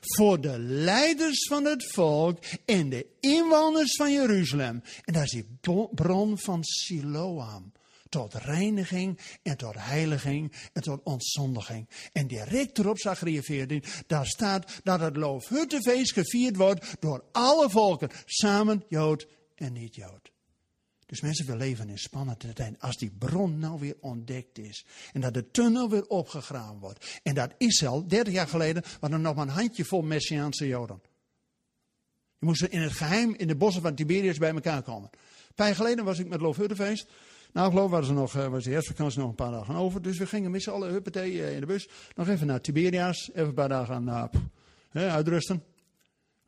voor 0.00 0.40
de 0.40 0.58
leiders 0.58 1.46
van 1.48 1.64
het 1.64 1.92
volk 1.92 2.44
en 2.64 2.88
de 2.88 3.06
inwoners 3.20 3.96
van 3.96 4.12
Jeruzalem. 4.12 4.82
En 5.04 5.12
dat 5.12 5.22
is 5.22 5.30
die 5.30 5.58
bron 5.94 6.38
van 6.38 6.64
Siloam 6.64 7.72
tot 8.08 8.34
reiniging 8.34 9.18
en 9.42 9.56
tot 9.56 9.74
heiliging 9.76 10.52
en 10.72 10.82
tot 10.82 11.00
ontzondiging. 11.02 11.88
En 12.12 12.26
direct 12.26 12.78
erop, 12.78 12.98
Zachariah 12.98 13.42
14, 13.42 13.84
daar 14.06 14.26
staat 14.26 14.80
dat 14.82 15.00
het 15.00 15.16
loofhuttenfeest 15.16 16.12
gevierd 16.12 16.56
wordt 16.56 16.96
door 17.00 17.24
alle 17.32 17.70
volken, 17.70 18.10
samen 18.24 18.84
Jood 18.88 19.26
en 19.60 19.72
niet-Jood. 19.72 20.32
Dus 21.08 21.20
mensen, 21.20 21.46
we 21.46 21.56
leven 21.56 21.88
in 21.88 21.98
spannende 21.98 22.52
tijd. 22.52 22.80
Als 22.80 22.96
die 22.96 23.10
bron 23.18 23.58
nou 23.58 23.78
weer 23.80 23.96
ontdekt 24.00 24.58
is. 24.58 24.86
En 25.12 25.20
dat 25.20 25.34
de 25.34 25.50
tunnel 25.50 25.90
weer 25.90 26.06
opgegraven 26.06 26.78
wordt. 26.78 27.20
En 27.22 27.34
dat 27.34 27.54
Israël, 27.58 28.06
30 28.06 28.32
jaar 28.32 28.48
geleden, 28.48 28.82
was 29.00 29.10
er 29.10 29.20
nog 29.20 29.34
maar 29.34 29.46
een 29.46 29.52
handjevol 29.52 30.02
Messiaanse 30.02 30.66
Joden. 30.66 31.00
Die 32.38 32.48
moesten 32.48 32.70
in 32.70 32.80
het 32.80 32.92
geheim 32.92 33.34
in 33.34 33.46
de 33.46 33.56
bossen 33.56 33.82
van 33.82 33.94
Tiberias 33.94 34.38
bij 34.38 34.52
elkaar 34.52 34.82
komen. 34.82 35.10
Een 35.12 35.54
paar 35.54 35.66
jaar 35.66 35.76
geleden 35.76 36.04
was 36.04 36.18
ik 36.18 36.28
met 36.28 36.40
Loofhuttenfeest. 36.40 37.10
Nou, 37.52 37.70
geloof 37.70 37.90
waren 37.90 38.06
ze 38.06 38.12
nog, 38.12 38.36
eh, 38.36 38.48
was 38.48 38.64
de 38.64 38.70
herfstvakantie 38.70 39.20
nog 39.20 39.28
een 39.28 39.34
paar 39.34 39.50
dagen 39.50 39.74
over. 39.74 40.02
Dus 40.02 40.18
we 40.18 40.26
gingen 40.26 40.50
met 40.50 40.62
z'n 40.62 40.70
allen, 40.70 41.04
eh, 41.12 41.54
in 41.54 41.60
de 41.60 41.66
bus. 41.66 41.88
Nog 42.14 42.28
even 42.28 42.46
naar 42.46 42.60
Tiberias. 42.60 43.30
Even 43.30 43.48
een 43.48 43.54
paar 43.54 43.68
dagen 43.68 44.06
uh, 44.92 45.14
uitrusten. 45.14 45.62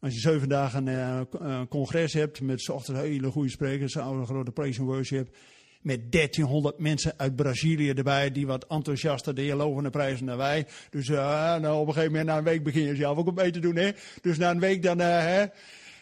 Als 0.00 0.14
je 0.14 0.20
zeven 0.20 0.48
dagen 0.48 0.86
uh, 0.86 1.20
een 1.32 1.68
congres 1.68 2.12
hebt 2.12 2.40
met 2.40 2.68
ochtends 2.68 3.00
hele 3.00 3.30
goede 3.30 3.50
sprekers, 3.50 3.94
een 3.94 4.26
grote 4.26 4.52
praise 4.52 4.80
and 4.80 4.88
worship. 4.88 5.36
Met 5.80 6.12
1300 6.12 6.78
mensen 6.78 7.14
uit 7.16 7.36
Brazilië 7.36 7.90
erbij, 7.90 8.32
die 8.32 8.46
wat 8.46 8.66
enthousiaster 8.66 9.34
de 9.34 9.54
lovende 9.54 9.90
prijzen 9.90 10.26
dan 10.26 10.36
wij. 10.36 10.66
Dus 10.90 11.08
uh, 11.08 11.16
nou, 11.56 11.80
op 11.80 11.86
een 11.86 11.92
gegeven 11.92 12.12
moment, 12.12 12.28
na 12.28 12.38
een 12.38 12.44
week 12.44 12.62
begin 12.62 12.82
je 12.82 12.96
zelf 12.96 13.18
ook 13.18 13.26
een 13.26 13.34
beetje 13.34 13.50
te 13.50 13.60
doen. 13.60 13.76
Hè? 13.76 13.90
Dus 14.20 14.38
na 14.38 14.50
een 14.50 14.60
week 14.60 14.82
dan, 14.82 14.98
hè, 14.98 15.46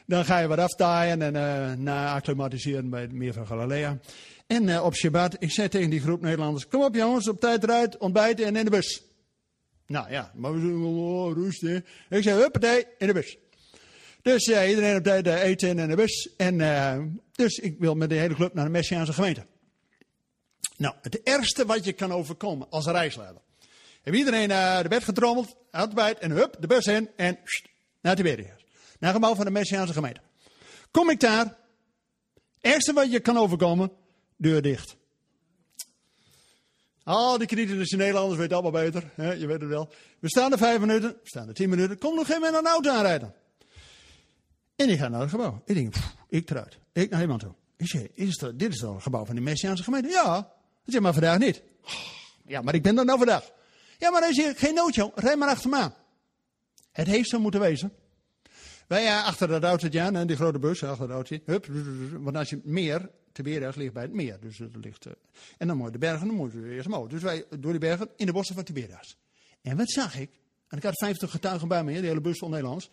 dan 0.06 0.24
ga 0.24 0.38
je 0.38 0.46
wat 0.46 0.58
aftaaien 0.58 1.22
en 1.22 1.82
na 1.82 2.14
acclimatiseren 2.14 2.90
bij 2.90 3.00
het 3.00 3.12
meer 3.12 3.32
van 3.32 3.46
Galilea. 3.46 3.98
En 4.46 4.80
op 4.80 4.94
Shabbat, 4.94 5.36
ik 5.38 5.50
zei 5.50 5.68
tegen 5.68 5.90
die 5.90 6.00
groep 6.00 6.20
Nederlanders, 6.20 6.68
kom 6.68 6.82
op 6.82 6.94
jongens, 6.94 7.28
op 7.28 7.40
tijd 7.40 7.62
eruit, 7.62 7.96
ontbijten 7.96 8.46
en 8.46 8.56
in 8.56 8.64
de 8.64 8.70
bus. 8.70 9.02
Nou 9.86 10.10
ja, 10.10 10.32
maar 10.34 10.52
we 10.52 10.60
zullen 10.60 10.82
oh, 10.82 11.34
rusten. 11.34 11.84
Ik 12.08 12.22
zei, 12.22 12.40
huppatee, 12.40 12.84
in 12.98 13.06
de 13.06 13.12
bus. 13.12 13.38
Dus 14.28 14.46
uh, 14.46 14.68
iedereen 14.68 14.96
op 14.96 15.02
tijd 15.02 15.26
eten 15.26 15.78
en 15.78 15.88
de 15.88 15.96
bus. 15.96 16.34
En 16.36 16.58
uh, 16.58 16.98
dus 17.32 17.58
ik 17.58 17.78
wil 17.78 17.94
met 17.94 18.08
de 18.08 18.14
hele 18.14 18.34
club 18.34 18.54
naar 18.54 18.64
de 18.64 18.70
Messiaanse 18.70 19.12
gemeente. 19.12 19.46
Nou, 20.76 20.94
het 21.02 21.22
ergste 21.22 21.66
wat 21.66 21.84
je 21.84 21.92
kan 21.92 22.12
overkomen 22.12 22.70
als 22.70 22.86
reisleider. 22.86 23.42
Heb 24.02 24.14
iedereen 24.14 24.48
naar 24.48 24.82
de 24.82 24.88
bed 24.88 25.04
getrommeld, 25.04 25.56
uitbijt 25.70 26.18
en 26.18 26.30
hup, 26.30 26.56
de 26.60 26.66
bus 26.66 26.86
in 26.86 27.10
en 27.16 27.38
pst, 27.42 27.68
naar 28.00 28.16
Tiberias. 28.16 28.64
Naar 28.98 29.12
gebouw 29.12 29.34
van 29.34 29.44
de 29.44 29.50
Messiaanse 29.50 29.92
gemeente. 29.92 30.20
Kom 30.90 31.10
ik 31.10 31.20
daar, 31.20 31.56
ergste 32.60 32.92
wat 32.92 33.12
je 33.12 33.20
kan 33.20 33.38
overkomen, 33.38 33.92
deur 34.36 34.62
dicht. 34.62 34.96
Al 37.04 37.38
die 37.38 37.46
kritische 37.46 37.96
Nederlanders 37.96 38.38
weten 38.38 38.56
allemaal 38.56 38.82
beter. 38.82 39.10
Hè? 39.14 39.32
Je 39.32 39.46
weet 39.46 39.60
het 39.60 39.70
wel. 39.70 39.92
We 40.18 40.28
staan 40.28 40.52
er 40.52 40.58
vijf 40.58 40.80
minuten, 40.80 41.08
we 41.08 41.28
staan 41.28 41.48
er 41.48 41.54
tien 41.54 41.68
minuten. 41.68 41.98
Kom 41.98 42.14
nog 42.14 42.26
geen 42.26 42.40
met 42.40 42.54
een 42.54 42.66
auto 42.66 42.90
aanrijden. 42.90 43.37
En 44.78 44.88
ik 44.88 44.98
ga 44.98 45.08
naar 45.08 45.20
het 45.20 45.30
gebouw. 45.30 45.62
Ik 45.64 45.74
denk, 45.74 45.94
ik 46.28 46.50
eruit. 46.50 46.78
Ik 46.92 47.10
naar 47.10 47.20
iemand 47.20 47.40
toe. 47.40 47.54
Ik 47.76 47.88
zeg, 47.88 48.02
is 48.12 48.40
het, 48.40 48.58
dit 48.58 48.72
is 48.72 48.78
toch 48.78 48.94
een 48.94 49.02
gebouw 49.02 49.24
van 49.24 49.34
de 49.34 49.40
Messiaanse 49.40 49.82
gemeente? 49.82 50.08
Ja. 50.08 50.52
Zeg, 50.84 51.00
maar 51.00 51.12
vandaag 51.12 51.38
niet. 51.38 51.62
Ja, 52.46 52.62
maar 52.62 52.74
ik 52.74 52.82
ben 52.82 52.98
er 52.98 53.04
nou 53.04 53.18
vandaag. 53.18 53.50
Ja, 53.98 54.10
maar 54.10 54.20
dan 54.20 54.30
is 54.30 54.52
geen 54.56 54.74
noodje. 54.74 55.12
Rij 55.14 55.36
maar 55.36 55.48
achter 55.48 55.70
me 55.70 55.76
aan. 55.76 55.94
Het 56.92 57.06
heeft 57.06 57.28
zo 57.28 57.40
moeten 57.40 57.60
wezen. 57.60 57.92
Wij 58.86 59.02
ja, 59.02 59.22
achter 59.22 59.48
dat 59.48 59.62
autootje 59.62 60.00
aan, 60.00 60.26
die 60.26 60.36
grote 60.36 60.58
bus, 60.58 60.84
achter 60.84 61.06
dat 61.06 61.16
autootje. 61.16 61.42
Hup, 61.44 61.66
want 62.12 62.36
als 62.36 62.50
je 62.50 62.60
meer, 62.64 63.10
Tiberias 63.32 63.74
ligt 63.74 63.92
bij 63.92 64.02
het 64.02 64.12
meer. 64.12 64.40
Dus 64.40 64.58
het 64.58 64.76
ligt, 64.76 65.06
uh, 65.06 65.12
en 65.58 65.66
dan 65.66 65.76
moet 65.76 65.92
de 65.92 65.98
bergen, 65.98 66.26
dan 66.26 66.36
moeten 66.36 66.62
we 66.62 66.74
eerst 66.74 66.86
omhoog. 66.86 67.08
Dus 67.08 67.22
wij 67.22 67.44
door 67.58 67.70
die 67.70 67.80
bergen 67.80 68.08
in 68.16 68.26
de 68.26 68.32
bossen 68.32 68.54
van 68.54 68.64
Tiberias. 68.64 69.16
En 69.62 69.76
wat 69.76 69.90
zag 69.90 70.18
ik? 70.18 70.30
En 70.68 70.76
ik 70.76 70.82
had 70.82 70.98
50 70.98 71.30
getuigen 71.30 71.68
bij 71.68 71.84
me, 71.84 72.00
de 72.00 72.06
hele 72.06 72.20
bus 72.20 72.38
van 72.38 72.50
Nederlands. 72.50 72.90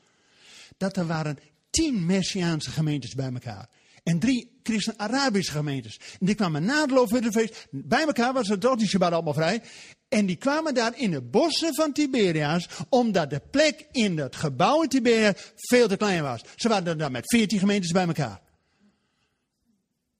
Dat 0.77 0.97
er 0.97 1.07
waren 1.07 1.37
tien 1.75 2.05
Messiaanse 2.05 2.71
gemeentes 2.71 3.15
bij 3.15 3.31
elkaar. 3.33 3.69
En 4.03 4.19
drie 4.19 4.59
christen-Arabische 4.63 5.51
gemeentes. 5.51 5.99
En 6.19 6.25
die 6.25 6.35
kwamen 6.35 6.65
na 6.65 6.81
het 6.81 6.91
Loofhuttenfeest 6.91 7.67
bij 7.71 8.05
elkaar, 8.05 8.33
was 8.33 8.47
het 8.47 8.61
toch 8.61 8.75
die 8.75 8.99
allemaal 8.99 9.33
vrij. 9.33 9.61
En 10.07 10.25
die 10.25 10.35
kwamen 10.35 10.73
daar 10.73 10.97
in 10.97 11.11
de 11.11 11.21
bossen 11.21 11.75
van 11.75 11.91
Tiberias, 11.91 12.67
omdat 12.89 13.29
de 13.29 13.41
plek 13.51 13.87
in 13.91 14.17
het 14.17 14.35
gebouw 14.35 14.81
in 14.81 14.89
Tiberias 14.89 15.51
veel 15.55 15.87
te 15.87 15.97
klein 15.97 16.23
was. 16.23 16.41
Ze 16.55 16.67
waren 16.67 16.97
daar 16.97 17.11
met 17.11 17.29
veertien 17.29 17.59
gemeentes 17.59 17.91
bij 17.91 18.07
elkaar. 18.07 18.41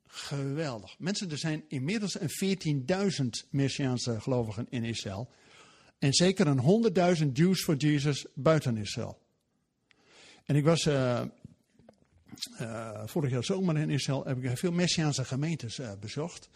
Geweldig. 0.07 0.95
Mensen, 0.99 1.31
er 1.31 1.37
zijn 1.37 1.63
inmiddels 1.67 2.17
een 2.19 2.85
14.000 3.21 3.49
Messiaanse 3.49 4.21
gelovigen 4.21 4.67
in 4.69 4.83
Israël. 4.83 5.29
En 5.99 6.13
zeker 6.13 6.47
een 6.47 6.93
100.000 7.17 7.31
Jews 7.33 7.63
voor 7.63 7.75
Jezus 7.75 8.25
buiten 8.33 8.77
Israël. 8.77 9.23
En 10.45 10.55
ik 10.55 10.63
was 10.63 10.85
uh, 10.85 11.21
uh, 12.61 13.01
vorig 13.05 13.31
jaar 13.31 13.43
zomer 13.43 13.77
in 13.77 13.89
Israël, 13.89 14.25
heb 14.25 14.43
ik 14.43 14.57
veel 14.57 14.71
Messiaanse 14.71 15.25
gemeentes 15.25 15.79
uh, 15.79 15.91
bezocht. 15.99 16.49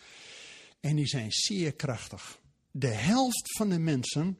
En 0.80 0.96
die 0.96 1.08
zijn 1.08 1.32
zeer 1.32 1.74
krachtig. 1.74 2.40
De 2.72 2.88
helft 2.88 3.58
van 3.58 3.70
de 3.70 3.80
mensen 3.80 4.38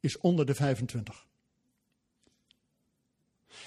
is 0.00 0.18
onder 0.18 0.46
de 0.46 0.54
25. 0.54 1.26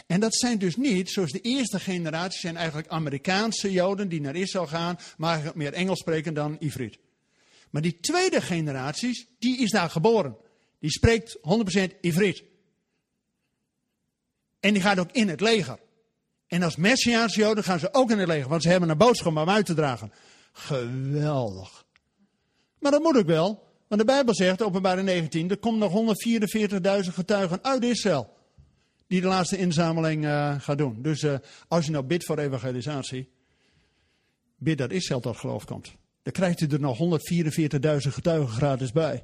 En 0.07 0.19
dat 0.19 0.35
zijn 0.35 0.57
dus 0.57 0.75
niet, 0.75 1.09
zoals 1.09 1.31
de 1.31 1.41
eerste 1.41 1.79
generatie, 1.79 2.39
zijn 2.39 2.57
eigenlijk 2.57 2.87
Amerikaanse 2.87 3.71
Joden 3.71 4.09
die 4.09 4.21
naar 4.21 4.35
Israël 4.35 4.67
gaan, 4.67 4.97
maar 5.17 5.51
meer 5.55 5.73
Engels 5.73 5.99
spreken 5.99 6.33
dan 6.33 6.57
Ivriet. 6.59 6.97
Maar 7.69 7.81
die 7.81 7.99
tweede 7.99 8.41
generatie, 8.41 9.27
die 9.39 9.57
is 9.57 9.71
daar 9.71 9.89
geboren. 9.89 10.37
Die 10.79 10.91
spreekt 10.91 11.37
100% 11.37 11.99
Ivriet. 12.01 12.43
En 14.59 14.73
die 14.73 14.81
gaat 14.81 14.99
ook 14.99 15.11
in 15.11 15.27
het 15.27 15.41
leger. 15.41 15.79
En 16.49 16.63
als 16.63 16.75
Messiaanse 16.75 17.39
Joden 17.39 17.63
gaan 17.63 17.79
ze 17.79 17.93
ook 17.93 18.11
in 18.11 18.17
het 18.17 18.27
leger, 18.27 18.49
want 18.49 18.63
ze 18.63 18.69
hebben 18.69 18.89
een 18.89 18.97
boodschap 18.97 19.37
om 19.37 19.49
uit 19.49 19.65
te 19.65 19.73
dragen. 19.73 20.11
Geweldig. 20.51 21.85
Maar 22.79 22.91
dat 22.91 23.01
moet 23.01 23.17
ook 23.17 23.25
wel, 23.25 23.67
want 23.87 24.01
de 24.01 24.07
Bijbel 24.07 24.35
zegt, 24.35 24.61
openbaar 24.61 25.03
19, 25.03 25.49
er 25.49 25.57
komt 25.57 25.77
nog 25.77 26.15
144.000 27.05 27.13
getuigen 27.13 27.63
uit 27.63 27.83
Israël. 27.83 28.37
Die 29.07 29.21
de 29.21 29.27
laatste 29.27 29.57
inzameling 29.57 30.25
uh, 30.25 30.55
gaat 30.61 30.77
doen. 30.77 31.01
Dus 31.01 31.21
uh, 31.23 31.35
als 31.67 31.85
je 31.85 31.91
nou 31.91 32.03
bidt 32.03 32.25
voor 32.25 32.37
evangelisatie, 32.37 33.29
bid 34.57 34.77
dat 34.77 34.91
Israël 34.91 35.19
tot 35.19 35.37
geloof 35.37 35.65
komt. 35.65 35.91
Dan 36.23 36.33
krijgt 36.33 36.61
u 36.61 36.67
er 36.67 36.79
nog 36.79 36.97
144.000 36.97 37.97
getuigen 37.97 38.49
gratis 38.49 38.91
bij. 38.91 39.23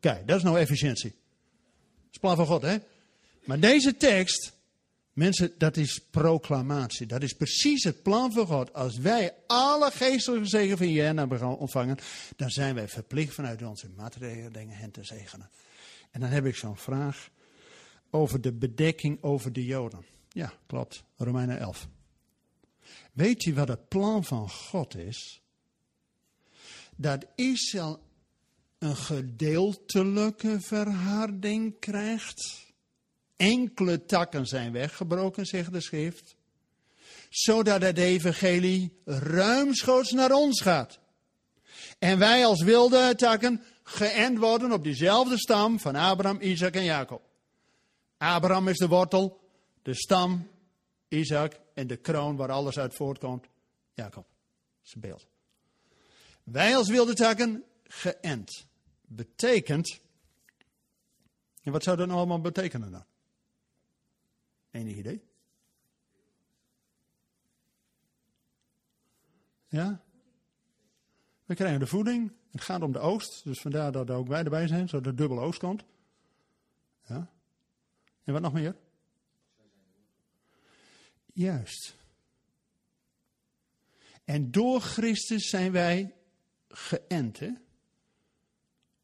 Kijk, 0.00 0.26
dat 0.26 0.36
is 0.36 0.42
nou 0.42 0.58
efficiëntie. 0.58 1.10
Dat 1.10 2.12
is 2.12 2.18
plan 2.18 2.36
van 2.36 2.46
God, 2.46 2.62
hè? 2.62 2.76
Maar 3.44 3.60
deze 3.60 3.96
tekst, 3.96 4.52
mensen, 5.12 5.52
dat 5.58 5.76
is 5.76 6.00
proclamatie. 6.10 7.06
Dat 7.06 7.22
is 7.22 7.32
precies 7.32 7.84
het 7.84 8.02
plan 8.02 8.32
van 8.32 8.46
God. 8.46 8.72
Als 8.72 8.98
wij 8.98 9.34
alle 9.46 9.90
geestelijke 9.90 10.48
zegen 10.48 10.76
van 10.76 10.92
Jen 10.92 11.16
hebben 11.16 11.58
ontvangen, 11.58 11.98
dan 12.36 12.50
zijn 12.50 12.74
wij 12.74 12.88
verplicht 12.88 13.34
vanuit 13.34 13.62
onze 13.62 13.88
materiële 13.96 14.50
dingen 14.50 14.76
hen 14.76 14.90
te 14.90 15.04
zegenen. 15.04 15.50
En 16.10 16.20
dan 16.20 16.30
heb 16.30 16.46
ik 16.46 16.56
zo'n 16.56 16.76
vraag 16.76 17.30
over 18.10 18.40
de 18.40 18.52
bedekking 18.52 19.22
over 19.22 19.52
de 19.52 19.64
Joden. 19.64 20.04
Ja, 20.28 20.52
klopt. 20.66 21.04
Romeinen 21.16 21.58
11. 21.58 21.88
Weet 23.12 23.44
u 23.44 23.54
wat 23.54 23.68
het 23.68 23.88
plan 23.88 24.24
van 24.24 24.50
God 24.50 24.96
is? 24.96 25.42
Dat 26.96 27.26
Israël 27.34 28.02
een 28.78 28.96
gedeeltelijke 28.96 30.60
verharding 30.60 31.78
krijgt. 31.78 32.71
Enkele 33.36 34.04
takken 34.04 34.46
zijn 34.46 34.72
weggebroken, 34.72 35.46
zegt 35.46 35.72
de 35.72 35.80
schrift. 35.80 36.36
Zodat 37.28 37.82
het 37.82 37.98
evangelie 37.98 39.00
ruimschoots 39.04 40.12
naar 40.12 40.32
ons 40.32 40.60
gaat. 40.60 41.00
En 41.98 42.18
wij 42.18 42.46
als 42.46 42.62
wilde 42.62 43.14
takken 43.14 43.62
geënt 43.82 44.38
worden 44.38 44.72
op 44.72 44.82
diezelfde 44.82 45.38
stam 45.38 45.78
van 45.78 45.94
Abraham, 45.94 46.40
Isaac 46.40 46.74
en 46.74 46.84
Jacob. 46.84 47.22
Abraham 48.16 48.68
is 48.68 48.78
de 48.78 48.88
wortel, 48.88 49.40
de 49.82 49.94
stam, 49.94 50.48
Isaac 51.08 51.60
en 51.74 51.86
de 51.86 51.96
kroon 51.96 52.36
waar 52.36 52.50
alles 52.50 52.78
uit 52.78 52.94
voortkomt, 52.94 53.46
Jacob. 53.94 54.24
Dat 54.24 54.86
is 54.86 54.94
een 54.94 55.00
beeld. 55.00 55.26
Wij 56.42 56.76
als 56.76 56.88
wilde 56.88 57.14
takken 57.14 57.64
geënt. 57.84 58.66
Betekent. 59.00 60.00
En 61.62 61.72
wat 61.72 61.82
zou 61.82 61.96
dat 61.96 62.10
allemaal 62.10 62.40
betekenen 62.40 62.90
dan? 62.90 63.04
Enig 64.72 64.96
idee? 64.96 65.22
Ja? 69.68 70.02
We 71.44 71.54
krijgen 71.54 71.80
de 71.80 71.86
voeding. 71.86 72.32
Het 72.50 72.60
gaat 72.60 72.82
om 72.82 72.92
de 72.92 72.98
oogst. 72.98 73.44
Dus 73.44 73.60
vandaar 73.60 73.92
dat 73.92 74.10
ook 74.10 74.28
wij 74.28 74.44
erbij 74.44 74.66
zijn, 74.66 74.88
zodat 74.88 75.06
er 75.06 75.16
dubbele 75.16 75.40
oogst 75.40 75.60
komt. 75.60 75.84
Ja? 77.06 77.30
En 78.24 78.32
wat 78.32 78.42
nog 78.42 78.52
meer? 78.52 78.76
Juist. 81.32 81.94
En 84.24 84.50
door 84.50 84.80
Christus 84.80 85.48
zijn 85.48 85.72
wij 85.72 86.14
geënt 86.68 87.40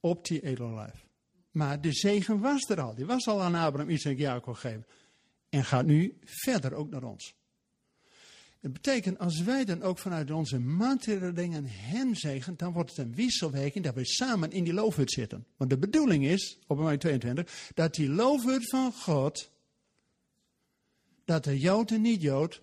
op 0.01 0.27
die 0.27 0.43
edellijf. 0.43 1.07
Maar 1.51 1.81
de 1.81 1.93
zegen 1.93 2.41
was 2.41 2.69
er 2.69 2.81
al. 2.81 2.95
Die 2.95 3.07
was 3.07 3.27
al 3.27 3.43
aan 3.43 3.55
Abraham, 3.55 3.91
Isaac 3.91 4.13
en 4.13 4.19
Jacob 4.19 4.55
gegeven. 4.55 4.87
En 5.49 5.65
gaat 5.65 5.87
nu 5.87 6.19
verder 6.25 6.75
ook 6.75 6.91
naar 6.91 7.03
ons. 7.03 7.37
Het 8.61 8.73
betekent, 8.73 9.19
als 9.19 9.41
wij 9.41 9.65
dan 9.65 9.83
ook 9.83 9.99
vanuit 9.99 10.31
onze 10.31 10.59
materiële 10.59 11.33
dingen 11.33 11.65
hem 11.67 12.15
zegen, 12.15 12.57
dan 12.57 12.73
wordt 12.73 12.91
het 12.91 12.99
een 12.99 13.15
wisselwerking 13.15 13.85
dat 13.85 13.95
we 13.95 14.07
samen 14.07 14.51
in 14.51 14.65
die 14.65 14.73
loofhut 14.73 15.13
zitten. 15.13 15.47
Want 15.57 15.71
de 15.71 15.79
bedoeling 15.79 16.25
is, 16.27 16.59
op 16.67 16.77
moment 16.77 17.01
22, 17.01 17.71
dat 17.75 17.95
die 17.95 18.09
loofhut 18.09 18.71
van 18.71 18.93
God, 18.93 19.51
dat 21.25 21.45
de 21.45 21.59
Jood 21.59 21.91
en 21.91 22.01
niet-Jood 22.01 22.63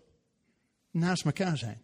naast 0.91 1.25
elkaar 1.25 1.57
zijn. 1.57 1.81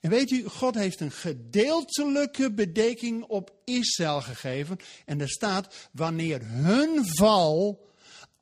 En 0.00 0.10
weet 0.10 0.30
u, 0.30 0.44
God 0.44 0.74
heeft 0.74 1.00
een 1.00 1.10
gedeeltelijke 1.10 2.52
bedekking 2.52 3.22
op 3.22 3.52
Israël 3.64 4.20
gegeven. 4.20 4.76
En 5.04 5.20
er 5.20 5.28
staat, 5.28 5.88
wanneer 5.92 6.40
hun 6.44 7.06
val 7.06 7.84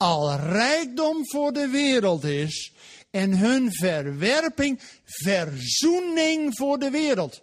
al 0.03 0.37
rijkdom 0.37 1.29
voor 1.31 1.53
de 1.53 1.69
wereld 1.69 2.25
is 2.25 2.73
en 3.11 3.39
hun 3.39 3.73
verwerping 3.73 4.81
verzoening 5.05 6.57
voor 6.57 6.79
de 6.79 6.91
wereld. 6.91 7.43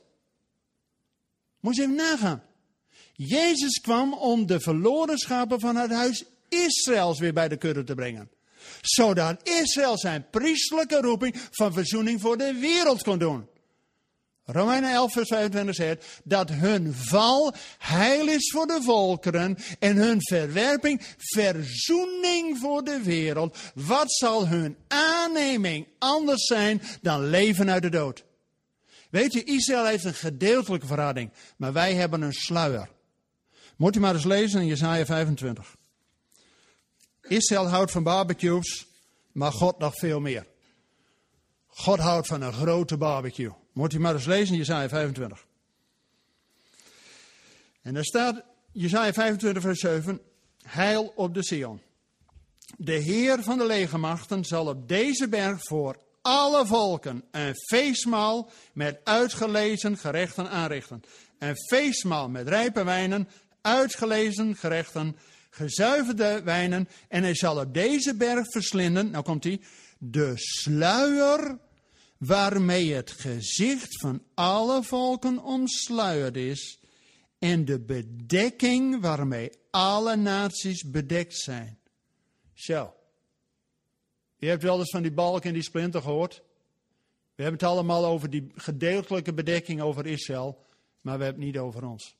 Moet 1.59 1.75
je 1.75 1.81
even 1.81 1.95
nagaan. 1.95 2.43
Jezus 3.13 3.81
kwam 3.81 4.13
om 4.13 4.45
de 4.45 4.59
verloren 4.59 5.17
schapen 5.17 5.59
van 5.59 5.75
het 5.75 5.91
huis 5.91 6.23
Israëls 6.49 7.19
weer 7.19 7.33
bij 7.33 7.47
de 7.47 7.57
kudde 7.57 7.83
te 7.83 7.95
brengen. 7.95 8.29
Zodat 8.81 9.47
Israël 9.47 9.97
zijn 9.97 10.29
priestelijke 10.29 11.01
roeping 11.01 11.35
van 11.51 11.73
verzoening 11.73 12.21
voor 12.21 12.37
de 12.37 12.53
wereld 12.53 13.03
kon 13.03 13.19
doen. 13.19 13.48
Romeinen 14.51 14.91
11, 14.91 15.11
vers 15.11 15.27
25 15.27 15.75
zegt 15.75 16.05
dat 16.23 16.49
hun 16.49 16.93
val 16.93 17.53
heil 17.77 18.27
is 18.27 18.51
voor 18.51 18.67
de 18.67 18.79
volkeren 18.81 19.57
en 19.79 19.97
hun 19.97 20.17
verwerping 20.21 21.01
verzoening 21.17 22.57
voor 22.57 22.83
de 22.83 23.01
wereld. 23.03 23.57
Wat 23.73 24.11
zal 24.11 24.47
hun 24.47 24.77
aanneming 24.87 25.87
anders 25.99 26.45
zijn 26.45 26.81
dan 27.01 27.29
leven 27.29 27.71
uit 27.71 27.81
de 27.81 27.89
dood? 27.89 28.23
Weet 29.09 29.33
je, 29.33 29.43
Israël 29.43 29.85
heeft 29.85 30.03
een 30.03 30.13
gedeeltelijke 30.13 30.87
verrading, 30.87 31.31
maar 31.57 31.73
wij 31.73 31.93
hebben 31.93 32.21
een 32.21 32.33
sluier. 32.33 32.89
Moet 33.75 33.93
je 33.93 33.99
maar 33.99 34.13
eens 34.13 34.23
lezen 34.23 34.61
in 34.61 34.67
Jesaja 34.67 35.05
25. 35.05 35.75
Israël 37.21 37.67
houdt 37.67 37.91
van 37.91 38.03
barbecues, 38.03 38.85
maar 39.31 39.51
God 39.51 39.79
nog 39.79 39.95
veel 39.95 40.19
meer. 40.19 40.47
God 41.67 41.99
houdt 41.99 42.27
van 42.27 42.41
een 42.41 42.53
grote 42.53 42.97
barbecue. 42.97 43.51
Moet 43.79 43.93
u 43.93 43.99
maar 43.99 44.13
eens 44.13 44.25
lezen 44.25 44.53
in 44.53 44.57
Jesaja 44.57 44.89
25. 44.89 45.45
En 47.81 47.93
daar 47.93 48.03
staat 48.03 48.43
Jesaja 48.71 49.13
25 49.13 49.63
vers 49.63 49.79
7. 49.79 50.19
Heil 50.61 51.13
op 51.15 51.33
de 51.33 51.43
Sion. 51.43 51.81
De 52.77 52.91
Heer 52.91 53.43
van 53.43 53.57
de 53.57 53.65
legermachten 53.65 54.45
zal 54.45 54.67
op 54.67 54.87
deze 54.87 55.29
berg 55.29 55.57
voor 55.61 55.97
alle 56.21 56.65
volken 56.65 57.23
een 57.31 57.55
feestmaal 57.55 58.51
met 58.73 58.99
uitgelezen 59.03 59.97
gerechten 59.97 60.49
aanrichten. 60.49 61.01
Een 61.37 61.57
feestmaal 61.69 62.29
met 62.29 62.47
rijpe 62.47 62.83
wijnen, 62.83 63.29
uitgelezen 63.61 64.55
gerechten, 64.55 65.17
gezuiverde 65.49 66.41
wijnen. 66.43 66.89
En 67.07 67.23
hij 67.23 67.35
zal 67.35 67.59
op 67.59 67.73
deze 67.73 68.15
berg 68.15 68.51
verslinden, 68.51 69.11
nou 69.11 69.23
komt 69.23 69.43
hij, 69.43 69.61
de 69.97 70.31
sluier 70.35 71.57
waarmee 72.19 72.93
het 72.93 73.11
gezicht 73.11 73.99
van 73.99 74.23
alle 74.33 74.83
volken 74.83 75.43
omsluierd 75.43 76.35
is 76.35 76.79
en 77.37 77.65
de 77.65 77.79
bedekking 77.79 79.01
waarmee 79.01 79.51
alle 79.69 80.15
naties 80.15 80.83
bedekt 80.83 81.37
zijn. 81.37 81.79
Zo. 82.53 82.93
Je 84.37 84.47
hebt 84.47 84.63
wel 84.63 84.79
eens 84.79 84.91
van 84.91 85.01
die 85.01 85.11
balk 85.11 85.43
en 85.43 85.53
die 85.53 85.63
splinter 85.63 86.01
gehoord. 86.01 86.35
We 87.35 87.43
hebben 87.43 87.59
het 87.59 87.69
allemaal 87.69 88.05
over 88.05 88.29
die 88.29 88.51
gedeeltelijke 88.55 89.33
bedekking 89.33 89.81
over 89.81 90.05
Israël, 90.05 90.65
maar 91.01 91.17
we 91.17 91.23
hebben 91.23 91.43
het 91.43 91.53
niet 91.53 91.61
over 91.61 91.85
ons. 91.85 92.15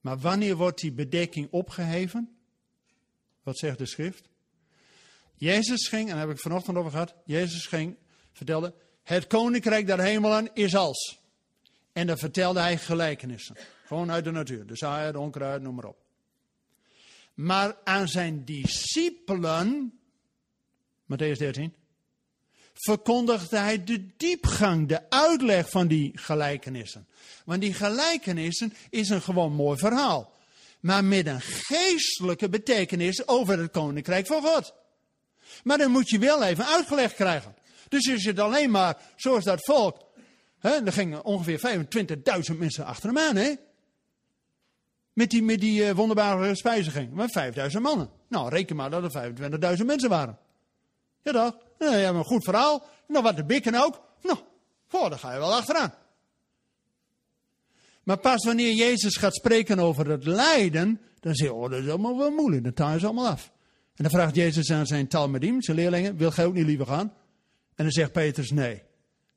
Maar 0.00 0.18
wanneer 0.18 0.56
wordt 0.56 0.80
die 0.80 0.92
bedekking 0.92 1.48
opgeheven? 1.50 2.36
Wat 3.42 3.58
zegt 3.58 3.78
de 3.78 3.86
schrift? 3.86 4.28
Jezus 5.34 5.88
ging, 5.88 6.08
en 6.08 6.16
daar 6.16 6.26
heb 6.26 6.36
ik 6.36 6.42
vanochtend 6.42 6.76
over 6.76 6.90
gehad, 6.90 7.14
Jezus 7.24 7.66
ging 7.66 7.96
vertelde, 8.38 8.74
het 9.02 9.26
koninkrijk 9.26 9.86
der 9.86 10.00
hemelen 10.00 10.50
is 10.54 10.76
als. 10.76 11.18
En 11.92 12.06
dan 12.06 12.18
vertelde 12.18 12.60
hij 12.60 12.78
gelijkenissen. 12.78 13.56
Gewoon 13.86 14.10
uit 14.10 14.24
de 14.24 14.30
natuur. 14.30 14.66
De 14.66 14.76
zaaier, 14.76 15.12
de 15.12 15.18
onkruid, 15.18 15.62
noem 15.62 15.74
maar 15.74 15.84
op. 15.84 15.96
Maar 17.34 17.76
aan 17.84 18.08
zijn 18.08 18.44
discipelen, 18.44 19.92
Matthäus 21.04 21.38
13, 21.38 21.74
verkondigde 22.74 23.56
hij 23.56 23.84
de 23.84 24.06
diepgang, 24.16 24.88
de 24.88 25.10
uitleg 25.10 25.70
van 25.70 25.86
die 25.86 26.10
gelijkenissen. 26.14 27.06
Want 27.44 27.60
die 27.60 27.74
gelijkenissen 27.74 28.74
is 28.90 29.08
een 29.08 29.22
gewoon 29.22 29.52
mooi 29.52 29.78
verhaal. 29.78 30.32
Maar 30.80 31.04
met 31.04 31.26
een 31.26 31.40
geestelijke 31.40 32.48
betekenis 32.48 33.26
over 33.26 33.58
het 33.58 33.70
koninkrijk 33.70 34.26
van 34.26 34.42
God. 34.42 34.74
Maar 35.64 35.78
dan 35.78 35.90
moet 35.90 36.08
je 36.08 36.18
wel 36.18 36.42
even 36.42 36.66
uitgelegd 36.66 37.14
krijgen. 37.14 37.54
Dus 37.88 38.06
is 38.06 38.24
het 38.24 38.38
alleen 38.38 38.70
maar 38.70 38.96
zoals 39.16 39.44
dat 39.44 39.64
volk. 39.64 40.06
Hè, 40.58 40.70
er 40.70 40.92
gingen 40.92 41.24
ongeveer 41.24 41.86
25.000 42.50 42.58
mensen 42.58 42.84
achter 42.84 43.08
hem 43.08 43.18
aan, 43.18 43.36
hè? 43.36 43.54
Met 45.12 45.30
die, 45.30 45.42
met 45.42 45.60
die 45.60 45.84
uh, 45.84 45.90
wonderbare 45.90 46.54
spijziging. 46.54 47.12
Maar 47.12 47.52
5.000 47.72 47.80
mannen. 47.80 48.10
Nou, 48.28 48.48
reken 48.48 48.76
maar 48.76 48.90
dat 48.90 49.14
er 49.14 49.34
25.000 49.78 49.84
mensen 49.84 50.08
waren. 50.08 50.38
Ja, 51.22 51.32
toch? 51.32 51.56
Nou, 51.78 51.96
ja, 51.96 52.08
een 52.08 52.24
goed 52.24 52.44
verhaal. 52.44 52.86
Nou, 53.08 53.24
wat 53.24 53.36
de 53.36 53.44
bikken 53.44 53.74
ook. 53.74 54.00
Nou, 54.22 54.38
voor, 54.86 55.10
daar 55.10 55.18
ga 55.18 55.32
je 55.32 55.38
wel 55.38 55.54
achteraan. 55.54 55.94
Maar 58.02 58.18
pas 58.18 58.44
wanneer 58.44 58.72
Jezus 58.72 59.16
gaat 59.16 59.34
spreken 59.34 59.78
over 59.78 60.10
het 60.10 60.26
lijden, 60.26 61.00
dan 61.20 61.34
zeg 61.34 61.48
je, 61.48 61.54
oh, 61.54 61.70
dat 61.70 61.82
is 61.82 61.88
allemaal 61.88 62.18
wel 62.18 62.30
moeilijk. 62.30 62.64
Dat 62.64 62.76
taal 62.76 62.94
is 62.94 63.04
allemaal 63.04 63.28
af. 63.28 63.50
En 63.94 64.04
dan 64.04 64.10
vraagt 64.10 64.34
Jezus 64.34 64.72
aan 64.72 64.86
zijn 64.86 65.08
talmedim, 65.08 65.62
zijn 65.62 65.76
leerlingen, 65.76 66.16
wil 66.16 66.30
gij 66.30 66.44
ook 66.44 66.54
niet 66.54 66.66
liever 66.66 66.86
gaan? 66.86 67.12
En 67.78 67.84
dan 67.84 67.92
zegt 67.92 68.12
Petrus 68.12 68.50
nee. 68.50 68.82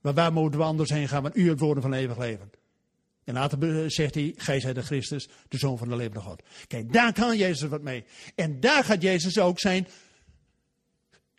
Maar 0.02 0.14
waar 0.14 0.34
moeten 0.34 0.60
we 0.60 0.66
anders 0.66 0.90
heen 0.90 1.08
gaan? 1.08 1.22
Want 1.22 1.38
u 1.38 1.50
het 1.50 1.60
woorden 1.60 1.84
van 1.84 1.94
eeuwig 1.94 2.18
leven. 2.18 2.52
En 3.24 3.34
later 3.34 3.92
zegt 3.92 4.16
hij, 4.16 4.34
gij 4.38 4.60
zijt 4.60 4.76
de 4.76 4.82
Christus, 4.82 5.30
de 5.48 5.58
Zoon 5.58 5.78
van 5.78 5.90
de 5.90 5.96
levende 5.96 6.20
God. 6.20 6.44
Kijk, 6.68 6.94
daar 6.94 7.14
kan 7.14 7.38
Jezus 7.38 7.70
wat 7.70 7.82
mee. 7.82 8.04
En 8.36 8.60
daar 8.60 8.84
gaat 8.84 9.02
Jezus 9.02 9.40
ook 9.40 9.60
zijn 9.60 9.88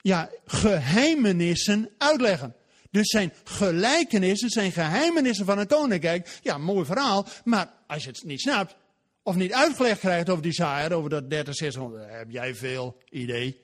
ja, 0.01 0.31
geheimenissen 0.45 1.91
uitleggen. 1.99 2.55
Dus 2.91 3.09
zijn 3.09 3.33
gelijkenissen, 3.45 4.49
zijn 4.49 4.73
geheimenissen 4.73 5.47
van 5.47 5.59
een 5.59 5.67
koninkrijk. 5.67 6.39
Ja, 6.43 6.59
mooi 6.59 6.85
verhaal. 6.85 7.27
Maar 7.45 7.73
als 7.87 8.03
je 8.05 8.09
het 8.09 8.25
niet 8.25 8.41
snapt, 8.41 8.77
of 9.23 9.35
niet 9.35 9.53
uitgelegd 9.53 10.01
krijgt 10.01 10.31
over 10.31 10.43
die 10.43 10.53
zaaier, 10.53 10.93
over 10.93 11.11
dat 11.11 11.31
30, 11.31 11.55
600, 11.55 12.11
heb 12.11 12.31
jij 12.31 12.55
veel 12.55 12.97
idee. 13.11 13.61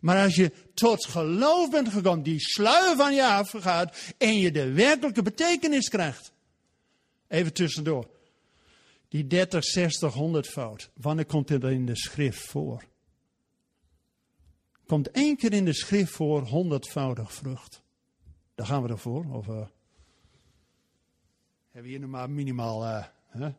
Maar 0.00 0.22
als 0.22 0.34
je 0.34 0.52
tot 0.74 1.06
geloof 1.06 1.70
bent 1.70 1.88
gekomen, 1.88 2.22
die 2.22 2.40
sluier 2.40 2.96
van 2.96 3.14
je 3.14 3.26
afgaat 3.26 4.14
en 4.18 4.38
je 4.38 4.50
de 4.50 4.72
werkelijke 4.72 5.22
betekenis 5.22 5.88
krijgt. 5.88 6.32
Even 7.28 7.52
tussendoor. 7.52 8.10
Die 9.08 9.26
30, 9.26 9.64
60, 9.64 10.14
100 10.14 10.48
fout. 10.48 10.90
Wanneer 10.94 11.26
komt 11.26 11.48
dit 11.48 11.64
in 11.64 11.86
de 11.86 11.96
schrift 11.96 12.46
voor? 12.48 12.84
Komt 14.86 15.10
één 15.10 15.36
keer 15.36 15.52
in 15.52 15.64
de 15.64 15.74
schrift 15.74 16.12
voor 16.12 16.42
honderdvoudig 16.42 17.32
vrucht. 17.32 17.82
Daar 18.54 18.66
gaan 18.66 18.82
we 18.82 18.88
ervoor. 18.88 19.24
Of 19.24 19.46
uh, 19.46 19.66
hebben 21.70 21.82
we 21.82 21.88
hier 21.88 22.00
nog 22.00 22.10
maar 22.10 22.30
minimaal. 22.30 22.84
Hè? 23.26 23.52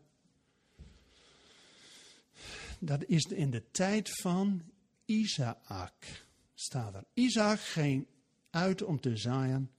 Dat 2.79 3.03
is 3.05 3.23
in 3.23 3.51
de 3.51 3.71
tijd 3.71 4.21
van 4.21 4.61
Isaac. 5.05 6.29
Staat 6.61 6.95
er. 6.95 7.03
Isaac 7.13 7.59
ging 7.59 8.07
uit 8.49 8.83
om 8.83 8.99
te 8.99 9.17
zaaien. 9.17 9.71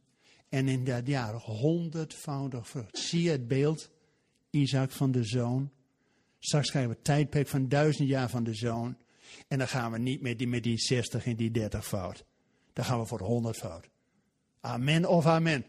En 0.49 0.69
in 0.69 0.85
dat 0.85 1.07
jaar 1.07 1.35
honderdvoudig 1.35 2.69
vrucht. 2.69 2.99
Zie 2.99 3.23
je 3.23 3.31
het 3.31 3.49
beeld? 3.49 3.91
Isaac 4.51 4.91
van 4.91 5.13
de 5.13 5.25
zoon. 5.25 5.71
Straks 6.39 6.71
krijgen 6.71 6.91
we 6.91 6.97
het 6.97 7.05
tijdperk 7.05 7.49
van 7.49 7.69
duizend 7.69 8.09
jaar 8.09 8.31
van 8.31 8.45
de 8.45 8.55
zoon. 8.55 8.97
En 9.49 9.59
dan 9.59 9.69
gaan 9.69 9.93
we 9.93 9.99
niet 9.99 10.21
met 10.21 10.39
die, 10.39 10.47
met 10.49 10.63
die 10.63 10.79
60 10.79 11.27
en 11.27 11.37
die 11.37 11.51
30 11.51 11.87
fout. 11.87 12.25
Dan 12.73 12.85
gaan 12.85 13.01
we 13.01 13.07
voor 13.07 13.19
de 13.19 13.25
100 13.25 13.57
fout. 13.57 13.89
Amen 14.61 15.09
of 15.09 15.27
amen. 15.27 15.65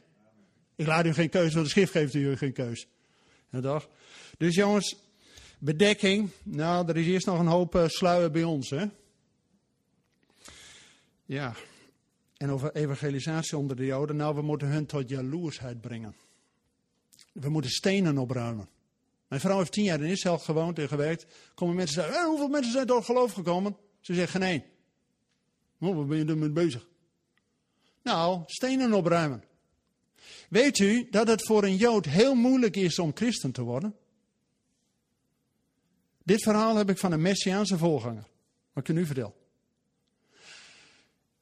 Ik 0.76 0.86
laat 0.86 1.06
u 1.06 1.14
geen 1.14 1.30
keuze, 1.30 1.54
want 1.54 1.66
de 1.66 1.72
schrift 1.72 1.92
geeft 1.92 2.14
u 2.14 2.38
geen 2.38 2.54
keus. 2.54 2.88
Ja, 3.50 3.62
toch? 3.62 3.90
Dus 4.38 4.56
jongens, 4.56 4.96
bedekking. 5.60 6.30
Nou, 6.44 6.88
er 6.88 6.98
is 6.98 7.08
eerst 7.08 7.26
nog 7.26 7.40
een 7.40 7.48
hoop 7.48 7.76
uh, 7.76 7.88
sluier 7.88 8.32
bij 8.32 8.44
ons, 8.44 8.70
hè? 8.70 8.86
Ja. 11.26 11.54
En 12.38 12.50
over 12.50 12.76
evangelisatie 12.76 13.58
onder 13.58 13.76
de 13.76 13.86
Joden. 13.86 14.16
Nou, 14.16 14.36
we 14.36 14.42
moeten 14.42 14.68
hun 14.68 14.86
tot 14.86 15.10
jaloersheid 15.10 15.82
brengen. 15.82 16.16
We 17.32 17.50
moeten 17.50 17.72
stenen 17.72 18.18
opruimen. 18.18 18.70
Mijn 19.28 19.42
vrouw 19.42 19.58
heeft 19.58 19.72
tien 19.72 19.84
jaar 19.84 20.02
in 20.02 20.10
Israël 20.10 20.38
gewoond 20.38 20.80
en 20.80 20.88
gewerkt. 20.88 21.26
Komen 21.56 21.76
mensen 21.76 21.96
zeggen, 22.02 22.16
eh, 22.16 22.26
hoeveel 22.26 22.48
mensen 22.48 22.72
zijn 22.72 22.88
tot 22.88 23.06
geloof 23.06 23.34
gekomen? 23.34 23.78
Ze 24.00 24.14
zeggen 24.14 24.42
geen 24.42 24.50
één. 24.50 24.64
Oh, 25.80 26.08
ben 26.08 26.18
je 26.18 26.26
ermee 26.26 26.50
bezig? 26.50 26.88
Nou, 28.02 28.44
stenen 28.46 28.94
opruimen. 28.94 29.44
Weet 30.50 30.80
u 30.80 31.08
dat 31.10 31.28
het 31.28 31.46
voor 31.46 31.64
een 31.64 31.76
Jood 31.76 32.06
heel 32.06 32.36
moeilijk 32.36 32.76
is 32.76 33.00
om 33.00 33.12
christen 33.14 33.52
te 33.52 33.62
worden? 33.62 33.96
Dit 36.24 36.44
verhaal 36.44 36.76
heb 36.76 36.90
ik 36.90 36.98
van 36.98 37.12
een 37.12 37.22
Messiaanse 37.22 37.78
voorganger. 37.78 38.28
Wat 38.74 38.90
ik 38.90 38.96
u 38.96 39.00
nu. 39.00 39.08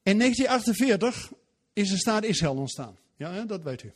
In 0.02 0.18
1948 0.18 1.32
is 1.72 1.90
de 1.90 1.96
staat 1.96 2.24
Israël 2.24 2.56
ontstaan. 2.56 2.98
Ja, 3.16 3.44
dat 3.44 3.62
weet 3.62 3.82
u. 3.82 3.92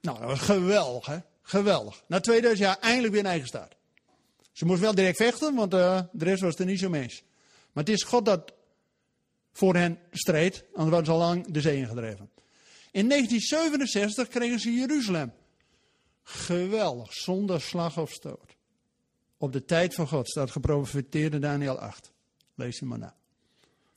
Nou, 0.00 0.18
dat 0.18 0.28
was 0.28 0.40
geweldig, 0.40 1.06
hè? 1.06 1.18
Geweldig. 1.42 2.04
Na 2.06 2.20
2000 2.20 2.68
jaar 2.68 2.78
eindelijk 2.78 3.12
weer 3.12 3.22
een 3.22 3.30
eigen 3.30 3.46
staat. 3.46 3.74
Ze 4.52 4.64
moest 4.64 4.80
wel 4.80 4.94
direct 4.94 5.16
vechten, 5.16 5.54
want 5.54 5.74
uh, 5.74 6.00
de 6.12 6.24
rest 6.24 6.42
was 6.42 6.54
er 6.54 6.66
niet 6.66 6.78
zo 6.78 6.88
mee. 6.88 7.06
Maar 7.72 7.84
het 7.84 7.88
is 7.88 8.02
God 8.02 8.24
dat 8.24 8.52
voor 9.52 9.74
hen 9.74 9.98
streed, 10.12 10.64
anders 10.74 10.90
waren 10.90 11.04
ze 11.04 11.12
al 11.12 11.18
lang 11.18 11.46
de 11.46 11.60
zee 11.60 11.76
ingedreven. 11.76 12.30
In 12.90 13.08
1967 13.08 14.28
kregen 14.28 14.60
ze 14.60 14.72
Jeruzalem. 14.72 15.32
Geweldig, 16.22 17.12
zonder 17.12 17.60
slag 17.60 17.98
of 17.98 18.10
stoot. 18.10 18.56
Op 19.36 19.52
de 19.52 19.64
tijd 19.64 19.94
van 19.94 20.08
God 20.08 20.28
staat 20.28 20.50
geprofiteerd 20.50 21.32
in 21.32 21.40
Daniel 21.40 21.78
8. 21.78 22.12
Lees 22.54 22.78
je 22.78 22.84
maar 22.84 22.98
na. 22.98 23.14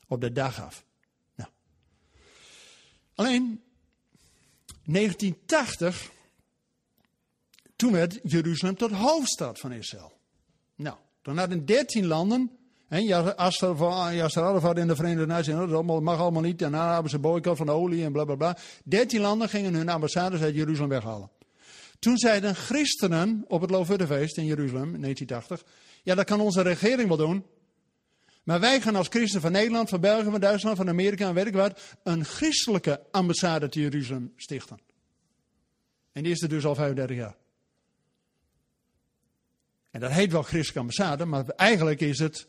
Op 0.07 0.21
de 0.21 0.31
dag 0.31 0.61
af. 0.61 0.85
Alleen 3.19 3.62
1980 4.86 6.12
toen 7.75 7.91
werd 7.91 8.19
Jeruzalem 8.23 8.75
tot 8.75 8.91
hoofdstad 8.91 9.60
van 9.60 9.71
Israël. 9.71 10.12
Nou, 10.75 10.97
toen 11.21 11.38
hadden 11.38 11.65
dertien 11.65 12.05
landen, 12.05 12.51
en 12.88 13.03
Yasser 13.03 14.43
Arafat 14.43 14.77
in 14.77 14.88
de 14.88 14.95
Verenigde 14.95 15.25
Naties, 15.25 15.53
dat 15.53 15.84
mag 15.84 16.19
allemaal 16.19 16.41
niet, 16.41 16.60
daarna 16.60 16.93
hebben 16.93 17.12
ze 17.12 17.19
boycott 17.19 17.58
van 17.58 17.65
de 17.65 17.71
olie 17.71 18.03
en 18.03 18.12
bla 18.12 18.23
bla 18.23 18.36
bla. 18.36 18.58
Dertien 18.84 19.21
landen 19.21 19.49
gingen 19.49 19.73
hun 19.73 19.89
ambassades 19.89 20.41
uit 20.41 20.55
Jeruzalem 20.55 20.89
weghalen. 20.89 21.29
Toen 21.99 22.17
zeiden 22.17 22.55
christenen 22.55 23.45
op 23.47 23.62
het 23.62 23.69
Loofhuttenfeest 23.69 24.38
in 24.38 24.45
Jeruzalem 24.45 24.93
in 24.93 25.01
1980, 25.01 25.73
ja 26.03 26.15
dat 26.15 26.25
kan 26.25 26.39
onze 26.39 26.62
regering 26.62 27.08
wel 27.08 27.17
doen, 27.17 27.45
maar 28.49 28.59
wij 28.59 28.81
gaan 28.81 28.95
als 28.95 29.07
christen 29.07 29.41
van 29.41 29.51
Nederland, 29.51 29.89
van 29.89 30.01
België, 30.01 30.29
van 30.29 30.39
Duitsland, 30.39 30.77
van 30.77 30.89
Amerika 30.89 31.27
en 31.27 31.33
weet 31.33 31.53
wat, 31.53 31.81
een 32.03 32.25
christelijke 32.25 33.01
ambassade 33.12 33.69
te 33.69 33.79
Jeruzalem 33.79 34.33
stichten. 34.35 34.79
En 36.12 36.23
die 36.23 36.31
is 36.31 36.41
er 36.41 36.49
dus 36.49 36.65
al 36.65 36.75
35 36.75 37.15
jaar. 37.15 37.35
En 39.91 39.99
dat 39.99 40.12
heet 40.12 40.31
wel 40.31 40.41
christelijke 40.41 40.79
ambassade, 40.79 41.25
maar 41.25 41.45
eigenlijk 41.45 42.01
is 42.01 42.19
het 42.19 42.47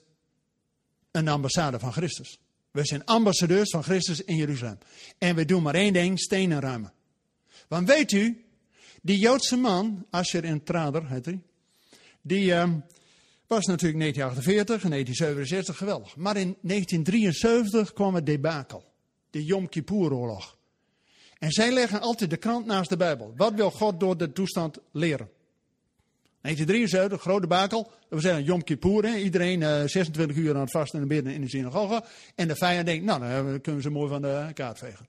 een 1.10 1.28
ambassade 1.28 1.78
van 1.78 1.92
Christus. 1.92 2.38
We 2.70 2.84
zijn 2.84 3.04
ambassadeurs 3.04 3.70
van 3.70 3.82
Christus 3.82 4.24
in 4.24 4.36
Jeruzalem. 4.36 4.78
En 5.18 5.34
we 5.34 5.44
doen 5.44 5.62
maar 5.62 5.74
één 5.74 5.92
ding, 5.92 6.20
stenen 6.20 6.60
ruimen. 6.60 6.92
Want 7.68 7.88
weet 7.88 8.12
u, 8.12 8.44
die 9.02 9.18
Joodse 9.18 9.56
man, 9.56 10.06
Asher 10.10 10.44
in 10.44 10.62
Trader 10.62 11.08
heet 11.08 11.24
hij, 11.24 11.40
die 12.20 12.44
uh, 12.44 12.72
was 13.50 13.66
natuurlijk 13.66 14.00
1948 14.00 14.84
en 14.84 14.90
1967 14.90 15.76
geweldig. 15.76 16.16
Maar 16.16 16.36
in 16.36 16.56
1973 16.60 17.92
kwam 17.92 18.14
het 18.14 18.26
debakel, 18.26 18.84
de 19.30 19.44
Yom 19.44 19.68
Kippur-oorlog. 19.68 20.56
En 21.38 21.50
zij 21.50 21.72
leggen 21.72 22.00
altijd 22.00 22.30
de 22.30 22.36
krant 22.36 22.66
naast 22.66 22.88
de 22.88 22.96
Bijbel. 22.96 23.32
Wat 23.36 23.54
wil 23.54 23.70
God 23.70 24.00
door 24.00 24.16
de 24.16 24.32
toestand 24.32 24.78
leren? 24.90 25.30
1973, 26.40 27.20
grote 27.20 27.46
bakel. 27.46 27.90
We 28.08 28.20
zijn 28.20 28.44
Yom 28.44 28.64
Kippur, 28.64 29.18
iedereen 29.18 29.60
uh, 29.60 29.82
eh, 29.82 29.88
26 29.88 30.36
uur 30.36 30.54
aan 30.54 30.60
het 30.60 30.70
vasten 30.70 31.00
en 31.00 31.08
bidden 31.08 31.32
in 31.32 31.40
de 31.40 31.48
synagoge. 31.48 32.04
En 32.34 32.48
de 32.48 32.56
vijand 32.56 32.86
denkt, 32.86 33.04
nou, 33.04 33.20
dan 33.20 33.60
kunnen 33.60 33.82
ze 33.82 33.90
mooi 33.90 34.08
van 34.08 34.22
de 34.22 34.50
kaart 34.54 34.78
vegen. 34.78 35.06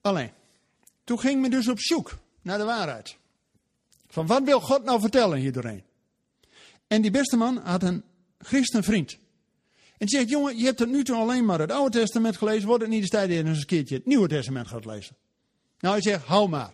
Alleen, 0.00 0.30
toen 1.04 1.18
ging 1.20 1.40
men 1.40 1.50
dus 1.50 1.68
op 1.68 1.80
zoek 1.80 2.18
naar 2.42 2.58
de 2.58 2.64
waarheid. 2.64 3.16
Van 4.08 4.26
wat 4.26 4.42
wil 4.42 4.60
God 4.60 4.84
nou 4.84 5.00
vertellen 5.00 5.38
hier 5.38 5.52
doorheen? 5.52 5.86
En 6.88 7.02
die 7.02 7.10
beste 7.10 7.36
man 7.36 7.56
had 7.56 7.82
een 7.82 8.04
christenvriend. 8.38 9.18
En 9.98 10.06
die 10.06 10.08
zegt, 10.08 10.30
jongen, 10.30 10.56
je 10.58 10.64
hebt 10.64 10.76
tot 10.76 10.88
nu 10.88 11.04
toe 11.04 11.16
alleen 11.16 11.44
maar 11.44 11.60
het 11.60 11.72
Oude 11.72 11.98
Testament 11.98 12.36
gelezen. 12.36 12.68
Wordt 12.68 12.82
het 12.82 12.92
niet 12.92 13.00
eens 13.00 13.10
tijd 13.10 13.28
dat 13.28 13.36
je 13.36 13.44
eens 13.44 13.58
een 13.58 13.66
keertje 13.66 13.94
het 13.94 14.06
Nieuwe 14.06 14.28
Testament 14.28 14.68
gaat 14.68 14.84
lezen? 14.84 15.16
Nou, 15.80 15.94
hij 15.94 16.02
zegt, 16.02 16.24
hou 16.24 16.48
maar. 16.48 16.72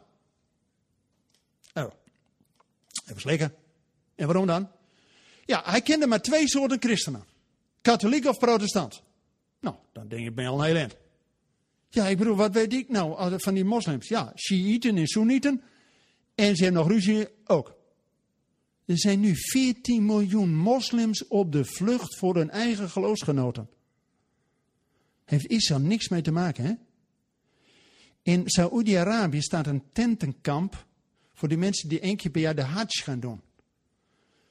Oh. 1.74 1.92
Even 3.06 3.20
slikken. 3.20 3.54
En 4.14 4.26
waarom 4.26 4.46
dan? 4.46 4.70
Ja, 5.44 5.62
hij 5.64 5.80
kende 5.80 6.06
maar 6.06 6.22
twee 6.22 6.48
soorten 6.48 6.80
christenen. 6.80 7.24
Katholiek 7.80 8.26
of 8.26 8.38
protestant. 8.38 9.02
Nou, 9.60 9.76
dan 9.92 10.08
denk 10.08 10.26
ik, 10.26 10.34
ben 10.34 10.44
je 10.44 10.50
al 10.50 10.58
een 10.58 10.64
heel 10.64 10.76
eind. 10.76 10.96
Ja, 11.88 12.06
ik 12.06 12.18
bedoel, 12.18 12.36
wat 12.36 12.52
weet 12.52 12.72
ik 12.72 12.88
nou 12.88 13.40
van 13.40 13.54
die 13.54 13.64
moslims? 13.64 14.08
Ja, 14.08 14.32
Shiiten 14.36 14.96
en 14.96 15.06
Soenieten. 15.06 15.62
En 16.34 16.56
ze 16.56 16.64
hebben 16.64 16.82
nog 16.82 16.90
ruzie 16.90 17.28
ook. 17.44 17.74
Er 18.84 18.98
zijn 18.98 19.20
nu 19.20 19.32
14 19.36 20.06
miljoen 20.06 20.54
moslims 20.54 21.26
op 21.26 21.52
de 21.52 21.64
vlucht 21.64 22.16
voor 22.16 22.34
hun 22.34 22.50
eigen 22.50 22.90
geloofsgenoten. 22.90 23.68
Heeft 25.24 25.46
Israël 25.46 25.80
niks 25.80 26.08
mee 26.08 26.22
te 26.22 26.30
maken, 26.30 26.64
hè? 26.64 26.72
In 28.22 28.42
Saoedi-Arabië 28.44 29.40
staat 29.40 29.66
een 29.66 29.82
tentenkamp 29.92 30.86
voor 31.32 31.48
die 31.48 31.58
mensen 31.58 31.88
die 31.88 32.00
één 32.00 32.16
keer 32.16 32.30
per 32.30 32.40
jaar 32.40 32.54
de 32.54 32.62
Hajj 32.62 33.02
gaan 33.02 33.20
doen. 33.20 33.40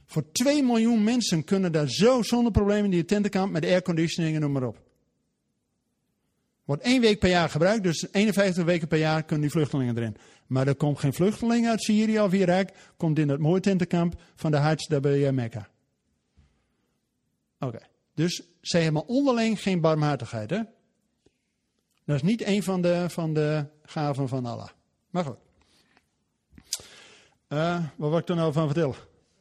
Voor 0.05 0.31
2 0.31 0.63
miljoen 0.63 1.03
mensen 1.03 1.43
kunnen 1.43 1.71
daar 1.71 1.89
zo 1.89 2.21
zonder 2.21 2.51
problemen 2.51 2.85
in 2.85 2.91
die 2.91 3.05
tentenkamp 3.05 3.51
met 3.51 3.65
airconditioning 3.65 4.35
en 4.35 4.41
noem 4.41 4.51
maar 4.51 4.67
op. 4.67 4.82
Wordt 6.63 6.81
één 6.81 7.01
week 7.01 7.19
per 7.19 7.29
jaar 7.29 7.49
gebruikt, 7.49 7.83
dus 7.83 8.07
51 8.11 8.63
weken 8.63 8.87
per 8.87 8.97
jaar 8.97 9.23
kunnen 9.23 9.41
die 9.41 9.51
vluchtelingen 9.51 9.97
erin. 9.97 10.17
Maar 10.47 10.67
er 10.67 10.75
komt 10.75 10.99
geen 10.99 11.13
vluchteling 11.13 11.67
uit 11.67 11.83
Syrië 11.83 12.19
of 12.19 12.33
Irak, 12.33 12.69
komt 12.97 13.19
in 13.19 13.29
het 13.29 13.39
mooie 13.39 13.59
tentenkamp 13.59 14.21
van 14.35 14.51
de 14.51 14.57
Hajj 14.57 14.87
daar 14.87 14.99
bij 14.99 15.31
Mekka. 15.31 15.67
Oké, 17.59 17.79
dus 18.13 18.43
zij 18.61 18.83
hebben 18.83 19.07
onderling 19.07 19.61
geen 19.61 19.81
barmhartigheid, 19.81 20.49
hè? 20.49 20.61
Dat 22.05 22.15
is 22.15 22.21
niet 22.21 22.45
een 22.45 22.63
van 22.63 22.81
de, 22.81 23.05
van 23.09 23.33
de 23.33 23.65
gaven 23.81 24.27
van 24.27 24.45
Allah. 24.45 24.69
Maar 25.09 25.25
goed. 25.25 25.37
Uh, 27.49 27.83
wat 27.95 28.09
wil 28.09 28.17
ik 28.17 28.29
er 28.29 28.35
nou 28.35 28.53
van 28.53 28.65
vertellen? 28.65 28.95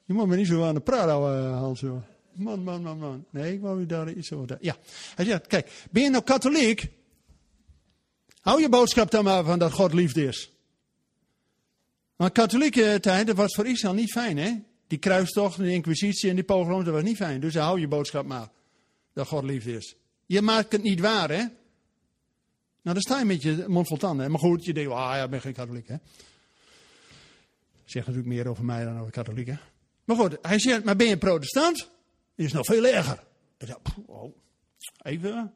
Je 0.04 0.12
moet 0.12 0.26
me 0.26 0.36
niet 0.36 0.46
zo 0.46 0.64
aan 0.64 0.74
de 0.74 0.80
praat 0.80 1.08
houden, 1.08 1.52
Hans. 1.52 1.82
Man, 2.32 2.62
man, 2.62 2.82
man, 2.82 2.98
man. 2.98 3.24
Nee, 3.30 3.52
ik 3.52 3.60
wou 3.60 3.80
u 3.80 3.86
daar 3.86 4.12
iets 4.12 4.32
over. 4.32 4.56
Ja. 4.60 4.76
Hij 5.14 5.24
zegt, 5.24 5.46
kijk, 5.46 5.86
ben 5.90 6.02
je 6.02 6.10
nou 6.10 6.24
katholiek? 6.24 6.90
Hou 8.42 8.60
je 8.60 8.68
boodschap 8.68 9.10
dan 9.10 9.24
maar 9.24 9.44
van 9.44 9.58
dat 9.58 9.72
God 9.72 9.92
liefde 9.92 10.26
is. 10.26 10.50
Maar 12.16 12.30
katholieke 12.30 12.98
tijd, 13.00 13.26
dat 13.26 13.36
was 13.36 13.54
voor 13.54 13.66
Israël 13.66 13.94
niet 13.94 14.12
fijn, 14.12 14.38
hè? 14.38 14.52
Die 14.86 14.98
kruistocht, 14.98 15.58
die 15.58 15.72
inquisitie 15.72 16.28
en 16.28 16.34
die 16.34 16.44
pogroms, 16.44 16.84
dat 16.84 16.94
was 16.94 17.02
niet 17.02 17.16
fijn. 17.16 17.40
Dus 17.40 17.54
hou 17.54 17.80
je 17.80 17.88
boodschap 17.88 18.26
maar 18.26 18.48
dat 19.12 19.26
God 19.26 19.44
liefde 19.44 19.76
is. 19.76 19.96
Je 20.26 20.42
maakt 20.42 20.72
het 20.72 20.82
niet 20.82 21.00
waar, 21.00 21.28
hè? 21.28 21.36
Nou, 22.82 22.96
dan 22.96 23.00
sta 23.00 23.18
je 23.18 23.24
met 23.24 23.42
je 23.42 23.64
mond 23.68 23.86
vol 23.86 23.96
tanden. 23.96 24.30
Maar 24.30 24.40
goed, 24.40 24.64
je 24.64 24.72
denkt, 24.72 24.90
ah 24.90 25.14
ja, 25.14 25.24
ik 25.24 25.30
ben 25.30 25.40
geen 25.40 25.52
katholiek, 25.52 25.88
hè? 25.88 25.96
Zegt 27.84 28.06
natuurlijk 28.06 28.34
meer 28.34 28.48
over 28.48 28.64
mij 28.64 28.84
dan 28.84 28.98
over 28.98 29.12
katholieken. 29.12 29.60
Maar 30.04 30.16
goed, 30.16 30.38
hij 30.42 30.58
zegt, 30.58 30.84
maar 30.84 30.96
ben 30.96 31.08
je 31.08 31.16
protestant? 31.16 31.90
Is 32.34 32.52
nog 32.52 32.66
veel 32.66 32.86
erger. 32.86 33.22
Ik 33.58 33.66
zei, 33.66 33.78
oh, 34.06 34.36
even. 35.02 35.54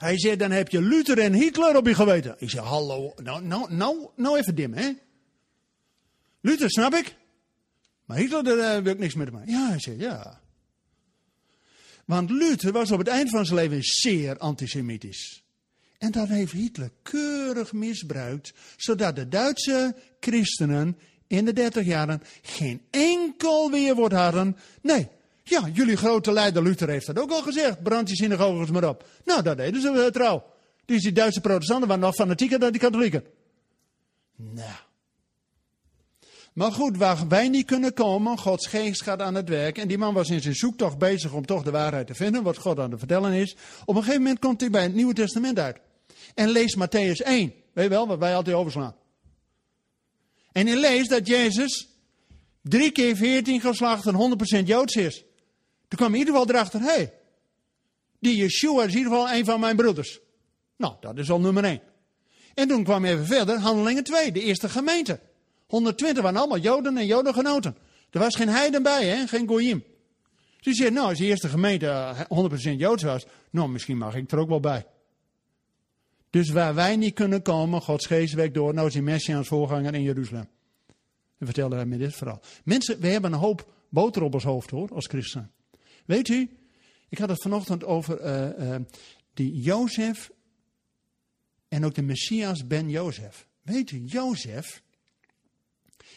Hij 0.00 0.18
zegt, 0.18 0.38
dan 0.38 0.50
heb 0.50 0.68
je 0.68 0.82
Luther 0.82 1.18
en 1.18 1.32
Hitler 1.32 1.76
op 1.76 1.86
je 1.86 1.94
geweten. 1.94 2.34
Ik 2.38 2.50
zeg, 2.50 2.62
hallo, 2.62 3.12
nou, 3.22 3.44
nou, 3.44 3.74
nou, 3.74 4.08
nou 4.16 4.38
even 4.38 4.54
dim, 4.54 4.72
hè. 4.72 4.92
Luther 6.40 6.70
snap 6.70 6.94
ik. 6.94 7.16
Maar 8.04 8.16
Hitler, 8.16 8.44
daar 8.44 8.82
wil 8.82 8.92
ik 8.92 8.98
niks 8.98 9.14
met 9.14 9.28
hem 9.32 9.42
Ja, 9.46 9.68
hij 9.68 9.80
zegt, 9.80 10.00
ja. 10.00 10.40
Want 12.04 12.30
Luther 12.30 12.72
was 12.72 12.90
op 12.90 12.98
het 12.98 13.08
eind 13.08 13.30
van 13.30 13.46
zijn 13.46 13.58
leven 13.58 13.82
zeer 13.82 14.38
antisemitisch. 14.38 15.42
En 15.98 16.10
dat 16.10 16.28
heeft 16.28 16.52
Hitler 16.52 16.90
keurig 17.02 17.72
misbruikt, 17.72 18.52
zodat 18.76 19.16
de 19.16 19.28
Duitse 19.28 19.94
christenen 20.20 20.98
in 21.26 21.44
de 21.44 21.52
dertig 21.52 21.84
jaren 21.84 22.22
geen 22.42 22.82
enkel 22.90 23.70
weerwoord 23.70 24.12
hadden. 24.12 24.56
Nee, 24.82 25.08
ja, 25.42 25.68
jullie 25.72 25.96
grote 25.96 26.32
leider 26.32 26.62
Luther 26.62 26.88
heeft 26.88 27.06
dat 27.06 27.18
ook 27.18 27.30
al 27.30 27.42
gezegd. 27.42 27.82
Brand 27.82 28.08
je 28.08 28.16
synagoges 28.16 28.70
maar 28.70 28.88
op. 28.88 29.08
Nou, 29.24 29.42
dat 29.42 29.56
deden 29.56 29.80
ze 29.80 29.92
uh, 29.92 30.06
trouw. 30.06 30.44
Dus 30.84 31.02
die 31.02 31.12
Duitse 31.12 31.40
protestanten 31.40 31.88
waren 31.88 32.02
nog 32.02 32.14
fanatieker 32.14 32.58
dan 32.58 32.70
die 32.70 32.80
katholieken. 32.80 33.24
Nou. 34.36 34.78
Maar 36.52 36.72
goed, 36.72 36.96
waar 36.96 37.28
wij 37.28 37.48
niet 37.48 37.66
kunnen 37.66 37.94
komen, 37.94 38.38
Gods 38.38 38.66
geest 38.66 39.02
gaat 39.02 39.20
aan 39.20 39.34
het 39.34 39.48
werk. 39.48 39.78
En 39.78 39.88
die 39.88 39.98
man 39.98 40.14
was 40.14 40.28
in 40.28 40.40
zijn 40.40 40.54
zoektocht 40.54 40.98
bezig 40.98 41.32
om 41.32 41.46
toch 41.46 41.62
de 41.62 41.70
waarheid 41.70 42.06
te 42.06 42.14
vinden, 42.14 42.42
wat 42.42 42.56
God 42.56 42.78
aan 42.78 42.90
het 42.90 42.98
vertellen 42.98 43.32
is. 43.32 43.56
Op 43.84 43.96
een 43.96 44.02
gegeven 44.02 44.22
moment 44.22 44.40
komt 44.40 44.60
hij 44.60 44.70
bij 44.70 44.82
het 44.82 44.94
Nieuwe 44.94 45.14
Testament 45.14 45.58
uit. 45.58 45.80
En 46.34 46.48
leest 46.48 46.76
Matthäus 46.76 47.26
1. 47.26 47.52
Weet 47.72 47.84
je 47.84 47.90
wel, 47.90 48.06
wat 48.06 48.18
wij 48.18 48.34
altijd 48.34 48.56
overslaan. 48.56 48.94
En 50.52 50.66
hij 50.66 50.76
leest 50.76 51.10
dat 51.10 51.26
Jezus 51.26 51.88
drie 52.62 52.90
keer 52.90 53.16
veertien 53.16 53.60
geslachten 53.60 54.38
100% 54.62 54.64
Joods 54.64 54.94
is. 54.94 55.24
Toen 55.90 55.98
kwam 55.98 56.12
in 56.12 56.18
ieder 56.18 56.34
geval 56.34 56.48
erachter, 56.48 56.80
hé, 56.80 56.86
hey, 56.86 57.12
die 58.18 58.36
Yeshua 58.36 58.84
is 58.84 58.92
in 58.92 58.98
ieder 58.98 59.12
geval 59.12 59.30
een 59.30 59.44
van 59.44 59.60
mijn 59.60 59.76
broeders. 59.76 60.20
Nou, 60.76 60.94
dat 61.00 61.18
is 61.18 61.30
al 61.30 61.40
nummer 61.40 61.64
één. 61.64 61.80
En 62.54 62.68
toen 62.68 62.84
kwam 62.84 63.04
even 63.04 63.26
verder, 63.26 63.58
handelingen 63.58 64.04
2, 64.04 64.32
de 64.32 64.40
eerste 64.40 64.68
gemeente. 64.68 65.20
120 65.66 66.22
waren 66.22 66.38
allemaal 66.38 66.58
Joden 66.58 66.96
en 66.96 67.06
Jodengenoten. 67.06 67.76
Er 68.10 68.18
was 68.18 68.36
geen 68.36 68.48
heiden 68.48 68.82
bij, 68.82 69.06
hè? 69.06 69.26
geen 69.26 69.48
goyim. 69.48 69.84
Dus 70.60 70.76
zei, 70.76 70.90
nou, 70.90 71.08
als 71.08 71.18
de 71.18 71.24
eerste 71.24 71.48
gemeente 71.48 72.14
100% 72.72 72.76
Joods 72.76 73.02
was, 73.02 73.26
nou, 73.50 73.68
misschien 73.68 73.98
mag 73.98 74.14
ik 74.14 74.30
er 74.30 74.38
ook 74.38 74.48
wel 74.48 74.60
bij. 74.60 74.86
Dus 76.30 76.50
waar 76.50 76.74
wij 76.74 76.96
niet 76.96 77.14
kunnen 77.14 77.42
komen, 77.42 77.82
Gods 77.82 78.06
geest 78.06 78.34
werkt 78.34 78.54
door, 78.54 78.74
nou 78.74 78.86
is 78.86 78.92
die 78.92 79.02
Messiaans 79.02 79.48
voorganger 79.48 79.94
in 79.94 80.02
Jeruzalem. 80.02 80.48
En 81.38 81.46
vertelde 81.46 81.76
hij 81.76 81.86
me 81.86 81.96
dit 81.96 82.14
verhaal. 82.14 82.40
Mensen, 82.64 83.00
we 83.00 83.06
hebben 83.06 83.32
een 83.32 83.38
hoop 83.38 83.72
boter 83.88 84.22
op 84.22 84.34
ons 84.34 84.44
hoofd 84.44 84.70
hoor, 84.70 84.88
als 84.94 85.06
christen. 85.06 85.50
Weet 86.04 86.28
u, 86.28 86.50
ik 87.08 87.18
had 87.18 87.28
het 87.28 87.42
vanochtend 87.42 87.84
over 87.84 88.20
uh, 88.20 88.68
uh, 88.68 88.76
die 89.34 89.60
Jozef 89.60 90.30
en 91.68 91.84
ook 91.84 91.94
de 91.94 92.02
Messias 92.02 92.66
ben 92.66 92.90
Jozef. 92.90 93.46
Weet 93.62 93.90
u, 93.90 94.04
Jozef, 94.04 94.82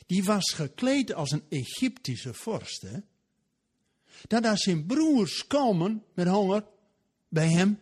die 0.05 0.23
was 0.23 0.53
gekleed 0.53 1.13
als 1.13 1.31
een 1.31 1.43
Egyptische 1.49 2.33
vorst. 2.33 2.81
Hè? 2.81 2.99
Dat 4.27 4.45
als 4.45 4.61
zijn 4.61 4.85
broers 4.85 5.47
komen 5.47 6.03
met 6.13 6.27
honger 6.27 6.65
bij 7.27 7.49
hem, 7.49 7.79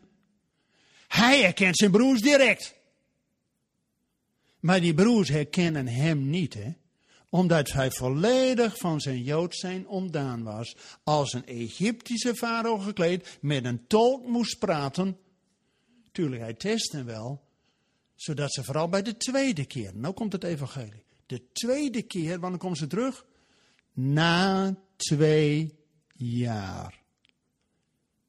hij 1.07 1.41
herkent 1.41 1.77
zijn 1.77 1.91
broers 1.91 2.21
direct. 2.21 2.75
Maar 4.59 4.81
die 4.81 4.93
broers 4.93 5.29
herkennen 5.29 5.87
hem 5.87 6.29
niet, 6.29 6.53
hè? 6.53 6.73
Omdat 7.31 7.71
hij 7.71 7.91
volledig 7.91 8.77
van 8.77 9.01
zijn 9.01 9.23
Jood 9.23 9.55
zijn 9.55 9.87
ontdaan 9.87 10.43
was. 10.43 10.75
Als 11.03 11.33
een 11.33 11.45
Egyptische 11.45 12.35
farao 12.35 12.77
gekleed, 12.77 13.37
met 13.41 13.65
een 13.65 13.87
tolk 13.87 14.27
moest 14.27 14.59
praten. 14.59 15.17
Tuurlijk, 16.11 16.41
hij 16.41 16.53
testte 16.53 17.03
wel, 17.03 17.41
zodat 18.15 18.53
ze 18.53 18.63
vooral 18.63 18.89
bij 18.89 19.01
de 19.01 19.17
tweede 19.17 19.65
keer, 19.65 19.91
nou 19.95 20.13
komt 20.13 20.31
het 20.31 20.43
evangelie. 20.43 21.03
De 21.25 21.41
tweede 21.51 22.01
keer, 22.01 22.39
wanneer 22.39 22.59
komen 22.59 22.77
ze 22.77 22.87
terug? 22.87 23.25
Na 23.93 24.75
twee 24.95 25.75
jaar. 26.13 26.99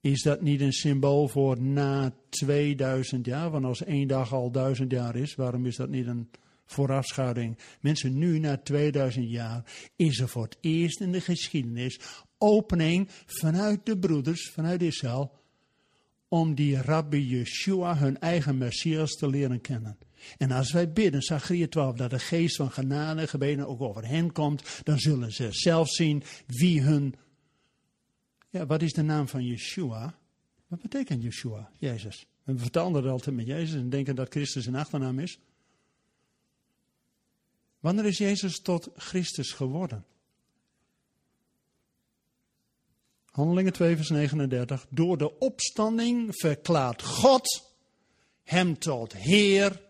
Is 0.01 0.23
dat 0.23 0.41
niet 0.41 0.61
een 0.61 0.73
symbool 0.73 1.29
voor 1.29 1.61
na 1.61 2.15
2000 2.29 3.27
jaar? 3.27 3.51
Want 3.51 3.65
als 3.65 3.85
één 3.85 4.09
dag 4.09 4.33
al 4.33 4.51
duizend 4.51 4.91
jaar 4.91 5.17
is, 5.17 5.35
waarom 5.35 5.67
is 5.67 5.77
dat 5.77 5.89
niet 5.89 6.07
een 6.07 6.31
voorafschuiving? 6.67 7.59
Mensen, 7.81 8.19
nu 8.19 8.39
na 8.39 8.57
2000 8.57 9.31
jaar 9.31 9.91
is 9.97 10.21
er 10.21 10.29
voor 10.29 10.43
het 10.43 10.57
eerst 10.61 11.01
in 11.01 11.13
de 11.13 11.21
geschiedenis 11.21 12.01
opening 12.39 13.09
vanuit 13.27 13.87
de 13.87 13.99
broeders, 13.99 14.51
vanuit 14.51 14.83
Israël, 14.83 15.41
om 16.29 16.55
die 16.55 16.77
Rabbi 16.77 17.27
Yeshua, 17.27 17.97
hun 17.97 18.21
eigen 18.21 18.59
Messias, 18.59 19.11
te 19.11 19.29
leren 19.29 19.61
kennen. 19.61 19.99
En 20.39 20.51
als 20.51 20.73
wij 20.73 20.93
bidden, 20.93 21.23
Zachariah 21.23 21.69
12, 21.69 21.97
dat 21.97 22.11
de 22.11 22.19
geest 22.19 22.57
van 22.57 22.71
genade 22.71 23.27
gebeden 23.27 23.69
ook 23.69 23.81
over 23.81 24.07
hen 24.07 24.33
komt, 24.33 24.81
dan 24.83 24.99
zullen 24.99 25.33
ze 25.33 25.49
zelf 25.51 25.89
zien 25.89 26.23
wie 26.47 26.81
hun 26.81 27.15
ja, 28.53 28.67
wat 28.67 28.83
is 28.83 28.93
de 28.93 29.03
naam 29.03 29.29
van 29.29 29.45
Yeshua? 29.45 30.19
Wat 30.67 30.81
betekent 30.81 31.23
Yeshua, 31.23 31.71
Jezus? 31.79 32.27
We 32.45 32.59
vertalen 32.59 33.03
het 33.03 33.13
altijd 33.13 33.37
met 33.37 33.47
Jezus 33.47 33.75
en 33.75 33.91
denken 33.91 34.15
dat 34.15 34.29
Christus 34.29 34.67
een 34.67 34.75
achternaam 34.75 35.19
is. 35.19 35.39
Wanneer 37.83 38.07
is 38.07 38.19
Jezus 38.19 38.61
tot 38.61 38.89
Christus 38.97 39.53
geworden? 39.53 40.05
Handelingen 43.31 43.73
2, 43.73 43.97
vers 43.97 44.09
39. 44.09 44.87
Door 44.89 45.19
de 45.19 45.39
opstanding 45.39 46.31
verklaart 46.35 47.03
God 47.03 47.73
hem 48.45 48.79
tot 48.79 49.13
Heer 49.13 49.83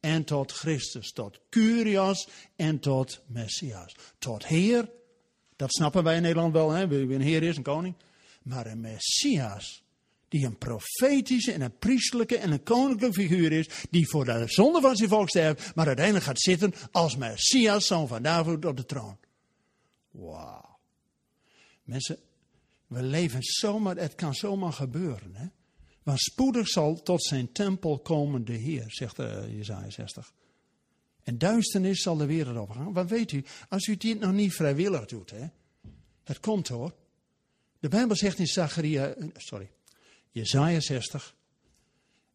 en 0.00 0.24
tot 0.24 0.52
Christus, 0.52 1.12
tot 1.12 1.40
Curios 1.50 2.28
en 2.56 2.78
tot 2.78 3.20
Messias. 3.26 3.96
Tot 4.18 4.46
Heer 4.46 4.96
dat 5.58 5.74
snappen 5.74 6.04
wij 6.04 6.16
in 6.16 6.22
Nederland 6.22 6.52
wel, 6.52 6.70
hè? 6.70 6.88
wie 6.88 7.14
een 7.14 7.20
heer 7.20 7.42
is, 7.42 7.56
een 7.56 7.62
koning. 7.62 7.94
Maar 8.42 8.66
een 8.66 8.80
Messias, 8.80 9.82
die 10.28 10.46
een 10.46 10.58
profetische 10.58 11.52
en 11.52 11.60
een 11.60 11.78
priestelijke 11.78 12.38
en 12.38 12.52
een 12.52 12.62
koninklijke 12.62 13.20
figuur 13.20 13.52
is, 13.52 13.68
die 13.90 14.08
voor 14.08 14.24
de 14.24 14.44
zonde 14.46 14.80
van 14.80 14.96
zijn 14.96 15.08
volk 15.08 15.28
sterft, 15.28 15.74
maar 15.74 15.86
uiteindelijk 15.86 16.24
gaat 16.24 16.40
zitten 16.40 16.74
als 16.90 17.16
Messias, 17.16 17.86
zoon 17.86 18.08
van 18.08 18.22
David, 18.22 18.64
op 18.64 18.76
de 18.76 18.84
troon. 18.84 19.18
Wauw. 20.10 20.78
Mensen, 21.82 22.18
we 22.86 23.02
leven 23.02 23.42
zomaar, 23.42 23.96
het 23.96 24.14
kan 24.14 24.34
zomaar 24.34 24.72
gebeuren. 24.72 25.34
Hè? 25.34 25.46
Want 26.02 26.20
spoedig 26.20 26.68
zal 26.68 27.02
tot 27.02 27.22
zijn 27.22 27.52
tempel 27.52 27.98
komen 27.98 28.44
de 28.44 28.52
Heer, 28.52 28.84
zegt 28.86 29.18
uh, 29.18 29.56
Jezaja 29.56 29.90
60. 29.90 30.32
En 31.22 31.38
duisternis 31.38 32.02
zal 32.02 32.16
de 32.16 32.26
wereld 32.26 32.56
overgaan. 32.56 32.92
Wat 32.92 33.08
weet 33.08 33.32
u, 33.32 33.44
als 33.68 33.86
u 33.86 33.96
dit 33.96 34.20
nog 34.20 34.32
niet 34.32 34.54
vrijwillig 34.54 35.06
doet, 35.06 35.30
hè? 35.30 35.46
het 36.24 36.40
komt 36.40 36.68
hoor. 36.68 36.94
De 37.80 37.88
Bijbel 37.88 38.16
zegt 38.16 38.38
in 38.38 38.46
Zacharia, 38.46 39.06
eh, 39.06 39.26
sorry, 39.36 39.70
Jezaja 40.30 40.80
60, 40.80 41.36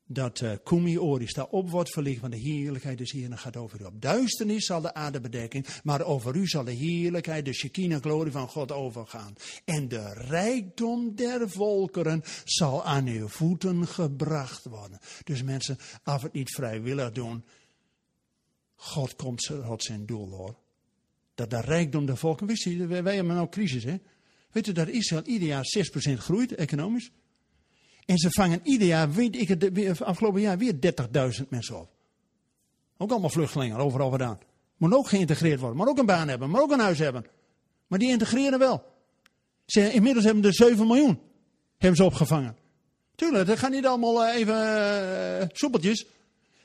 dat 0.06 0.42
uh, 0.42 0.52
Kumi 0.64 0.98
Oris 1.00 1.34
daar 1.34 1.48
op 1.48 1.70
wordt 1.70 1.92
verlicht, 1.92 2.20
van 2.20 2.32
de 2.32 2.38
heerlijkheid 2.38 2.98
des 2.98 3.12
Heeren 3.12 3.38
gaat 3.38 3.58
over 3.58 3.82
u 3.82 3.84
op. 3.84 4.02
Duisternis 4.02 4.66
zal 4.66 4.82
de 4.82 4.94
aarde 4.94 5.20
bedekken, 5.20 5.66
maar 5.84 6.02
over 6.02 6.36
u 6.36 6.48
zal 6.48 6.64
de 6.64 6.72
heerlijkheid, 6.72 7.46
de 7.46 7.54
Shekinah 7.54 8.02
glorie 8.02 8.32
van 8.32 8.48
God 8.48 8.72
overgaan. 8.72 9.36
En 9.66 9.88
de 9.88 10.14
rijkdom 10.14 11.16
der 11.16 11.50
volkeren 11.50 12.24
zal 12.44 12.84
aan 12.84 13.08
uw 13.08 13.28
voeten 13.28 13.88
gebracht 13.88 14.66
worden. 14.66 15.00
Dus 15.24 15.44
mensen, 15.44 15.78
af 16.04 16.22
het 16.22 16.34
niet 16.34 16.52
vrijwillig 16.52 17.12
doen, 17.12 17.44
God 18.76 19.16
komt 19.16 19.42
tot 19.42 19.84
zijn 19.84 20.06
doel 20.06 20.30
hoor. 20.30 20.56
Dat 21.36 21.50
de 21.50 21.62
rijkdom 21.62 22.06
der 22.06 22.18
volken, 22.18 22.48
wist 22.48 22.64
je, 22.64 22.88
wij 22.88 23.16
hebben 23.16 23.36
nou 23.36 23.50
crisis 23.50 23.84
hè. 23.84 23.98
Weet 24.52 24.66
je 24.66 24.72
dat 24.72 24.88
Israël 24.88 25.24
ieder 25.24 25.48
jaar 25.48 25.66
6% 26.10 26.14
groeit, 26.14 26.56
economisch? 26.56 27.12
En 28.06 28.18
ze 28.18 28.32
vangen 28.32 28.60
ieder 28.64 28.88
jaar, 28.88 29.12
weet 29.12 29.36
ik 29.36 29.48
het, 29.48 30.02
afgelopen 30.02 30.42
jaar 30.42 30.58
weer 30.58 30.74
30.000 30.74 31.48
mensen 31.50 31.80
op. 31.80 31.90
Ook 32.98 33.12
allemaal 33.12 33.30
vluchtelingen, 33.30 33.78
overal 33.78 34.10
vandaan. 34.10 34.40
Moet 34.78 34.94
ook 34.94 35.08
geïntegreerd 35.08 35.60
worden, 35.60 35.78
maar 35.78 35.88
ook 35.88 35.98
een 35.98 36.06
baan 36.06 36.28
hebben, 36.28 36.50
maar 36.50 36.62
ook 36.62 36.72
een 36.72 36.80
huis 36.80 37.00
hebben. 37.00 37.26
Maar 37.88 38.00
die 38.00 38.10
integreren 38.10 38.60
wel. 38.60 38.84
Ze, 39.66 39.94
inmiddels 39.94 40.26
hebben 40.26 40.44
er 40.44 40.54
7 40.54 40.88
miljoen 40.88 41.20
hebben 41.78 41.98
ze 41.98 42.04
opgevangen. 42.04 42.58
Tuurlijk, 43.16 43.48
dat 43.48 43.58
gaat 43.60 43.72
niet 43.72 43.86
allemaal 43.86 44.26
eh, 44.26 44.36
even 44.36 44.56
uh, 45.42 45.48
soepeltjes. 45.52 46.06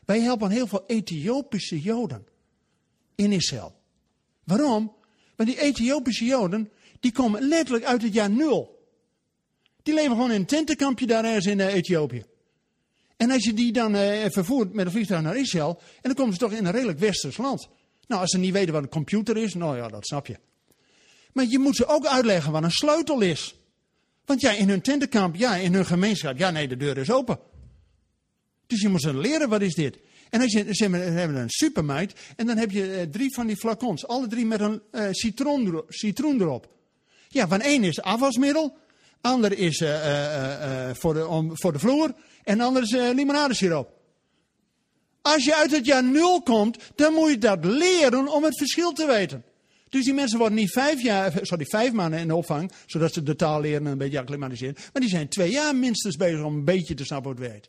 Wij 0.04 0.20
helpen 0.20 0.50
heel 0.50 0.66
veel 0.66 0.84
Ethiopische 0.86 1.80
Joden 1.80 2.26
in 3.14 3.32
Israël. 3.32 3.74
Waarom? 4.44 4.92
Want 5.36 5.48
die 5.48 5.60
Ethiopische 5.60 6.24
Joden, 6.24 6.70
die 7.00 7.12
komen 7.12 7.48
letterlijk 7.48 7.84
uit 7.84 8.02
het 8.02 8.12
jaar 8.12 8.30
nul. 8.30 8.77
Die 9.88 9.96
leven 9.96 10.12
gewoon 10.12 10.30
in 10.30 10.40
een 10.40 10.46
tentenkampje 10.46 11.06
daar 11.06 11.24
ergens 11.24 11.46
in 11.46 11.58
uh, 11.58 11.74
Ethiopië. 11.74 12.24
En 13.16 13.30
als 13.30 13.44
je 13.44 13.54
die 13.54 13.72
dan 13.72 13.94
uh, 13.94 14.24
vervoert 14.26 14.72
met 14.72 14.86
een 14.86 14.92
vliegtuig 14.92 15.22
naar 15.22 15.36
Israël, 15.36 15.80
en 15.80 16.00
dan 16.02 16.14
komen 16.14 16.32
ze 16.32 16.38
toch 16.38 16.52
in 16.52 16.64
een 16.64 16.72
redelijk 16.72 16.98
westers 16.98 17.36
land. 17.36 17.68
Nou, 18.06 18.20
als 18.20 18.30
ze 18.30 18.38
niet 18.38 18.52
weten 18.52 18.72
wat 18.72 18.82
een 18.82 18.88
computer 18.88 19.36
is, 19.36 19.54
nou 19.54 19.76
ja, 19.76 19.88
dat 19.88 20.06
snap 20.06 20.26
je. 20.26 20.36
Maar 21.32 21.44
je 21.44 21.58
moet 21.58 21.76
ze 21.76 21.86
ook 21.86 22.06
uitleggen 22.06 22.52
wat 22.52 22.62
een 22.62 22.70
sleutel 22.70 23.20
is. 23.20 23.54
Want 24.24 24.40
ja, 24.40 24.50
in 24.50 24.68
hun 24.68 24.80
tentenkamp, 24.80 25.36
ja, 25.36 25.54
in 25.54 25.74
hun 25.74 25.86
gemeenschap, 25.86 26.38
ja, 26.38 26.50
nee, 26.50 26.68
de 26.68 26.76
deur 26.76 26.98
is 26.98 27.10
open. 27.10 27.38
Dus 28.66 28.80
je 28.80 28.88
moet 28.88 29.02
ze 29.02 29.16
leren, 29.16 29.48
wat 29.48 29.62
is 29.62 29.74
dit? 29.74 29.98
En 30.30 30.40
als 30.40 30.52
je, 30.52 30.74
ze 30.74 30.84
hebben 30.96 31.36
een 31.36 31.50
supermeid 31.50 32.12
en 32.36 32.46
dan 32.46 32.56
heb 32.56 32.70
je 32.70 32.92
eh, 32.92 33.06
drie 33.06 33.34
van 33.34 33.46
die 33.46 33.56
flacons, 33.56 34.06
alle 34.06 34.26
drie 34.26 34.46
met 34.46 34.60
een 34.60 34.80
citroen, 35.14 35.82
citroen 35.88 36.40
erop. 36.40 36.68
Ja, 37.28 37.48
van 37.48 37.60
één 37.60 37.84
is 37.84 38.00
afwasmiddel, 38.00 38.76
ander 39.20 39.58
is 39.58 39.80
uh, 39.80 39.88
uh, 39.88 40.90
voor, 40.94 41.14
de, 41.14 41.26
om, 41.26 41.50
voor 41.54 41.72
de 41.72 41.78
vloer 41.78 42.14
en 42.44 42.60
ander 42.60 42.82
is 42.82 42.90
limonadesiroop. 42.90 43.96
Als 45.22 45.44
je 45.44 45.56
uit 45.56 45.70
het 45.70 45.86
jaar 45.86 46.04
nul 46.04 46.42
komt, 46.42 46.78
dan 46.94 47.12
moet 47.12 47.30
je 47.30 47.38
dat 47.38 47.64
leren 47.64 48.28
om 48.28 48.44
het 48.44 48.58
verschil 48.58 48.92
te 48.92 49.06
weten. 49.06 49.44
Dus 49.88 50.04
die 50.04 50.14
mensen 50.14 50.38
worden 50.38 50.58
niet 50.58 50.72
vijf, 50.72 51.02
jaar, 51.02 51.32
sorry, 51.42 51.64
vijf 51.64 51.92
maanden 51.92 52.20
in 52.20 52.28
de 52.28 52.34
opvang, 52.34 52.72
zodat 52.86 53.12
ze 53.12 53.22
de 53.22 53.36
taal 53.36 53.60
leren 53.60 53.86
en 53.86 53.92
een 53.92 53.98
beetje 53.98 54.18
acclimatiseren. 54.18 54.74
Maar 54.92 55.02
die 55.02 55.10
zijn 55.10 55.28
twee 55.28 55.50
jaar 55.50 55.76
minstens 55.76 56.16
bezig 56.16 56.42
om 56.42 56.54
een 56.54 56.64
beetje 56.64 56.94
te 56.94 57.04
snappen 57.04 57.30
het 57.30 57.40
werkt. 57.40 57.68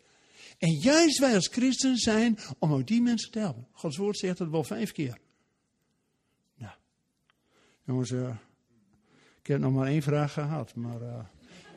En 0.58 0.72
juist 0.72 1.20
wij 1.20 1.36
als 1.36 1.48
christen 1.48 1.98
zijn 1.98 2.38
om 2.60 2.74
ook 2.74 2.88
die 2.88 3.02
mensen 3.02 3.32
te 3.32 3.40
helpen. 3.40 3.68
Gods 3.72 3.98
woord 3.98 4.18
zegt 4.18 4.40
het 4.40 4.50
wel 4.50 4.64
vijf 4.64 4.92
keer. 4.92 5.18
Nou, 6.56 6.74
jongens, 7.86 8.12
ik 9.42 9.48
heb 9.48 9.60
nog 9.60 9.74
maar 9.74 9.88
één 9.88 10.02
vraag 10.02 10.34
gehad. 10.34 10.76
Maar 10.76 11.30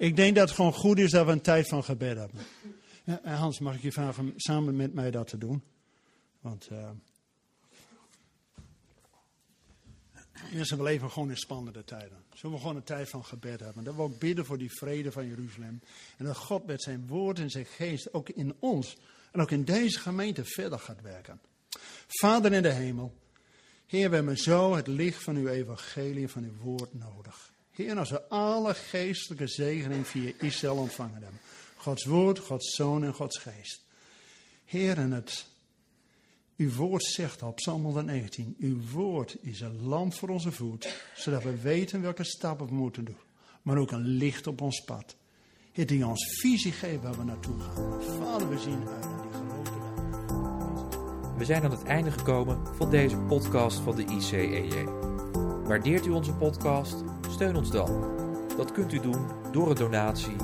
ik 0.03 0.17
denk 0.17 0.35
dat 0.37 0.49
het 0.49 0.57
gewoon 0.57 0.73
goed 0.73 0.99
is 0.99 1.11
dat 1.11 1.27
we 1.27 1.33
een 1.33 1.41
tijd 1.41 1.69
van 1.69 1.85
gebed 1.85 2.17
hebben. 2.17 2.41
Hans, 3.23 3.59
mag 3.59 3.75
ik 3.75 3.83
je 3.83 3.93
vragen 3.93 4.33
samen 4.37 4.77
met 4.77 4.95
mij 4.95 5.11
dat 5.11 5.27
te 5.27 5.39
doen? 5.39 5.63
Want 6.41 6.69
uh, 6.73 6.91
mensen, 10.53 10.77
we 10.77 10.83
leven 10.83 11.11
gewoon 11.11 11.31
in 11.31 11.37
spannende 11.37 11.85
tijden. 11.85 12.25
Zullen 12.35 12.57
we 12.57 12.61
gewoon 12.61 12.77
een 12.77 12.83
tijd 12.83 13.09
van 13.09 13.25
gebed 13.25 13.61
hebben. 13.61 13.85
Dat 13.85 13.95
we 13.95 14.03
ook 14.03 14.19
bidden 14.19 14.45
voor 14.45 14.59
die 14.59 14.71
vrede 14.71 15.13
van 15.13 15.27
Jeruzalem. 15.27 15.81
En 16.17 16.25
dat 16.25 16.37
God 16.37 16.67
met 16.67 16.83
zijn 16.83 17.07
woord 17.07 17.39
en 17.39 17.51
zijn 17.51 17.67
geest 17.67 18.15
ook 18.15 18.29
in 18.29 18.55
ons 18.59 18.97
en 19.33 19.41
ook 19.41 19.51
in 19.51 19.65
deze 19.65 19.99
gemeente 19.99 20.45
verder 20.45 20.79
gaat 20.79 21.01
werken. 21.01 21.41
Vader 22.07 22.53
in 22.53 22.63
de 22.63 22.73
hemel. 22.73 23.15
Heer, 23.87 24.09
we 24.09 24.15
hebben 24.15 24.39
zo 24.39 24.75
het 24.75 24.87
licht 24.87 25.23
van 25.23 25.37
uw 25.37 25.49
evangelie, 25.49 26.29
van 26.29 26.45
uw 26.45 26.57
woord 26.57 26.95
nodig. 26.95 27.52
Heer, 27.73 27.99
als 27.99 28.11
we 28.11 28.29
alle 28.29 28.75
geestelijke 28.75 29.47
zegening 29.47 30.07
via 30.07 30.33
Israël 30.39 30.77
ontvangen 30.77 31.23
hebben. 31.23 31.41
Gods 31.77 32.05
woord, 32.05 32.39
Gods 32.39 32.75
zoon 32.75 33.05
en 33.05 33.15
Gods 33.15 33.39
geest. 33.39 33.85
Heer, 34.65 34.99
en 34.99 35.13
het 35.13 35.47
uw 36.57 36.73
woord 36.73 37.05
zegt 37.05 37.43
op 37.43 37.57
Psalm 37.57 37.83
119, 37.85 38.57
uw 38.59 38.79
woord 38.93 39.37
is 39.41 39.61
een 39.61 39.83
lamp 39.83 40.15
voor 40.15 40.29
onze 40.29 40.53
voet, 40.53 41.03
zodat 41.15 41.43
we 41.43 41.61
weten 41.61 42.03
welke 42.03 42.25
stappen 42.25 42.67
we 42.67 42.75
moeten 42.75 43.05
doen. 43.05 43.17
Maar 43.63 43.77
ook 43.77 43.91
een 43.91 44.07
licht 44.07 44.47
op 44.47 44.61
ons 44.61 44.81
pad. 44.81 45.17
Het 45.73 45.89
die 45.89 46.07
ons 46.07 46.41
visie 46.41 46.73
geeft 46.73 47.03
waar 47.03 47.17
we 47.17 47.25
naartoe 47.25 47.61
gaan. 47.61 48.03
Vader, 48.03 48.49
we 48.49 48.59
zien 48.59 48.89
uit 48.89 49.05
naar 49.05 49.23
die 49.23 49.31
dag. 49.31 49.53
We 51.37 51.45
zijn 51.45 51.63
aan 51.63 51.71
het 51.71 51.85
einde 51.85 52.11
gekomen 52.11 52.77
van 52.77 52.91
deze 52.91 53.17
podcast 53.17 53.79
van 53.79 53.97
de 53.97 54.05
ICEJ. 54.05 55.02
Waardeert 55.73 56.07
u 56.07 56.11
onze 56.11 56.35
podcast? 56.35 57.05
Steun 57.29 57.57
ons 57.57 57.71
dan. 57.71 58.05
Dat 58.57 58.73
kunt 58.73 58.93
u 58.93 59.01
doen 59.01 59.27
door 59.53 59.71
een 59.71 59.77
donatie 59.77 60.37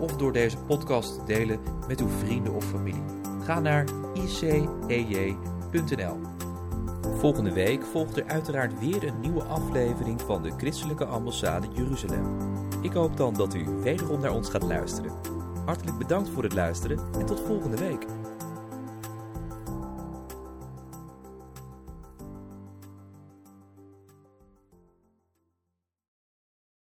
of 0.00 0.16
door 0.16 0.32
deze 0.32 0.58
podcast 0.58 1.14
te 1.14 1.24
delen 1.24 1.60
met 1.88 2.00
uw 2.00 2.08
vrienden 2.08 2.54
of 2.54 2.64
familie. 2.64 3.02
Ga 3.44 3.60
naar 3.60 3.84
ICEJ.nl 4.14 6.16
Volgende 7.18 7.52
week 7.52 7.84
volgt 7.84 8.16
er 8.16 8.26
uiteraard 8.26 8.78
weer 8.78 9.04
een 9.04 9.20
nieuwe 9.20 9.42
aflevering 9.42 10.20
van 10.20 10.42
de 10.42 10.52
Christelijke 10.56 11.04
Ambassade 11.04 11.66
Jeruzalem. 11.74 12.36
Ik 12.82 12.92
hoop 12.92 13.16
dan 13.16 13.34
dat 13.34 13.54
u 13.54 13.64
wederom 13.82 14.20
naar 14.20 14.34
ons 14.34 14.48
gaat 14.48 14.62
luisteren. 14.62 15.12
Hartelijk 15.64 15.98
bedankt 15.98 16.28
voor 16.28 16.42
het 16.42 16.54
luisteren 16.54 16.98
en 17.18 17.26
tot 17.26 17.40
volgende 17.40 17.76
week. 17.76 18.06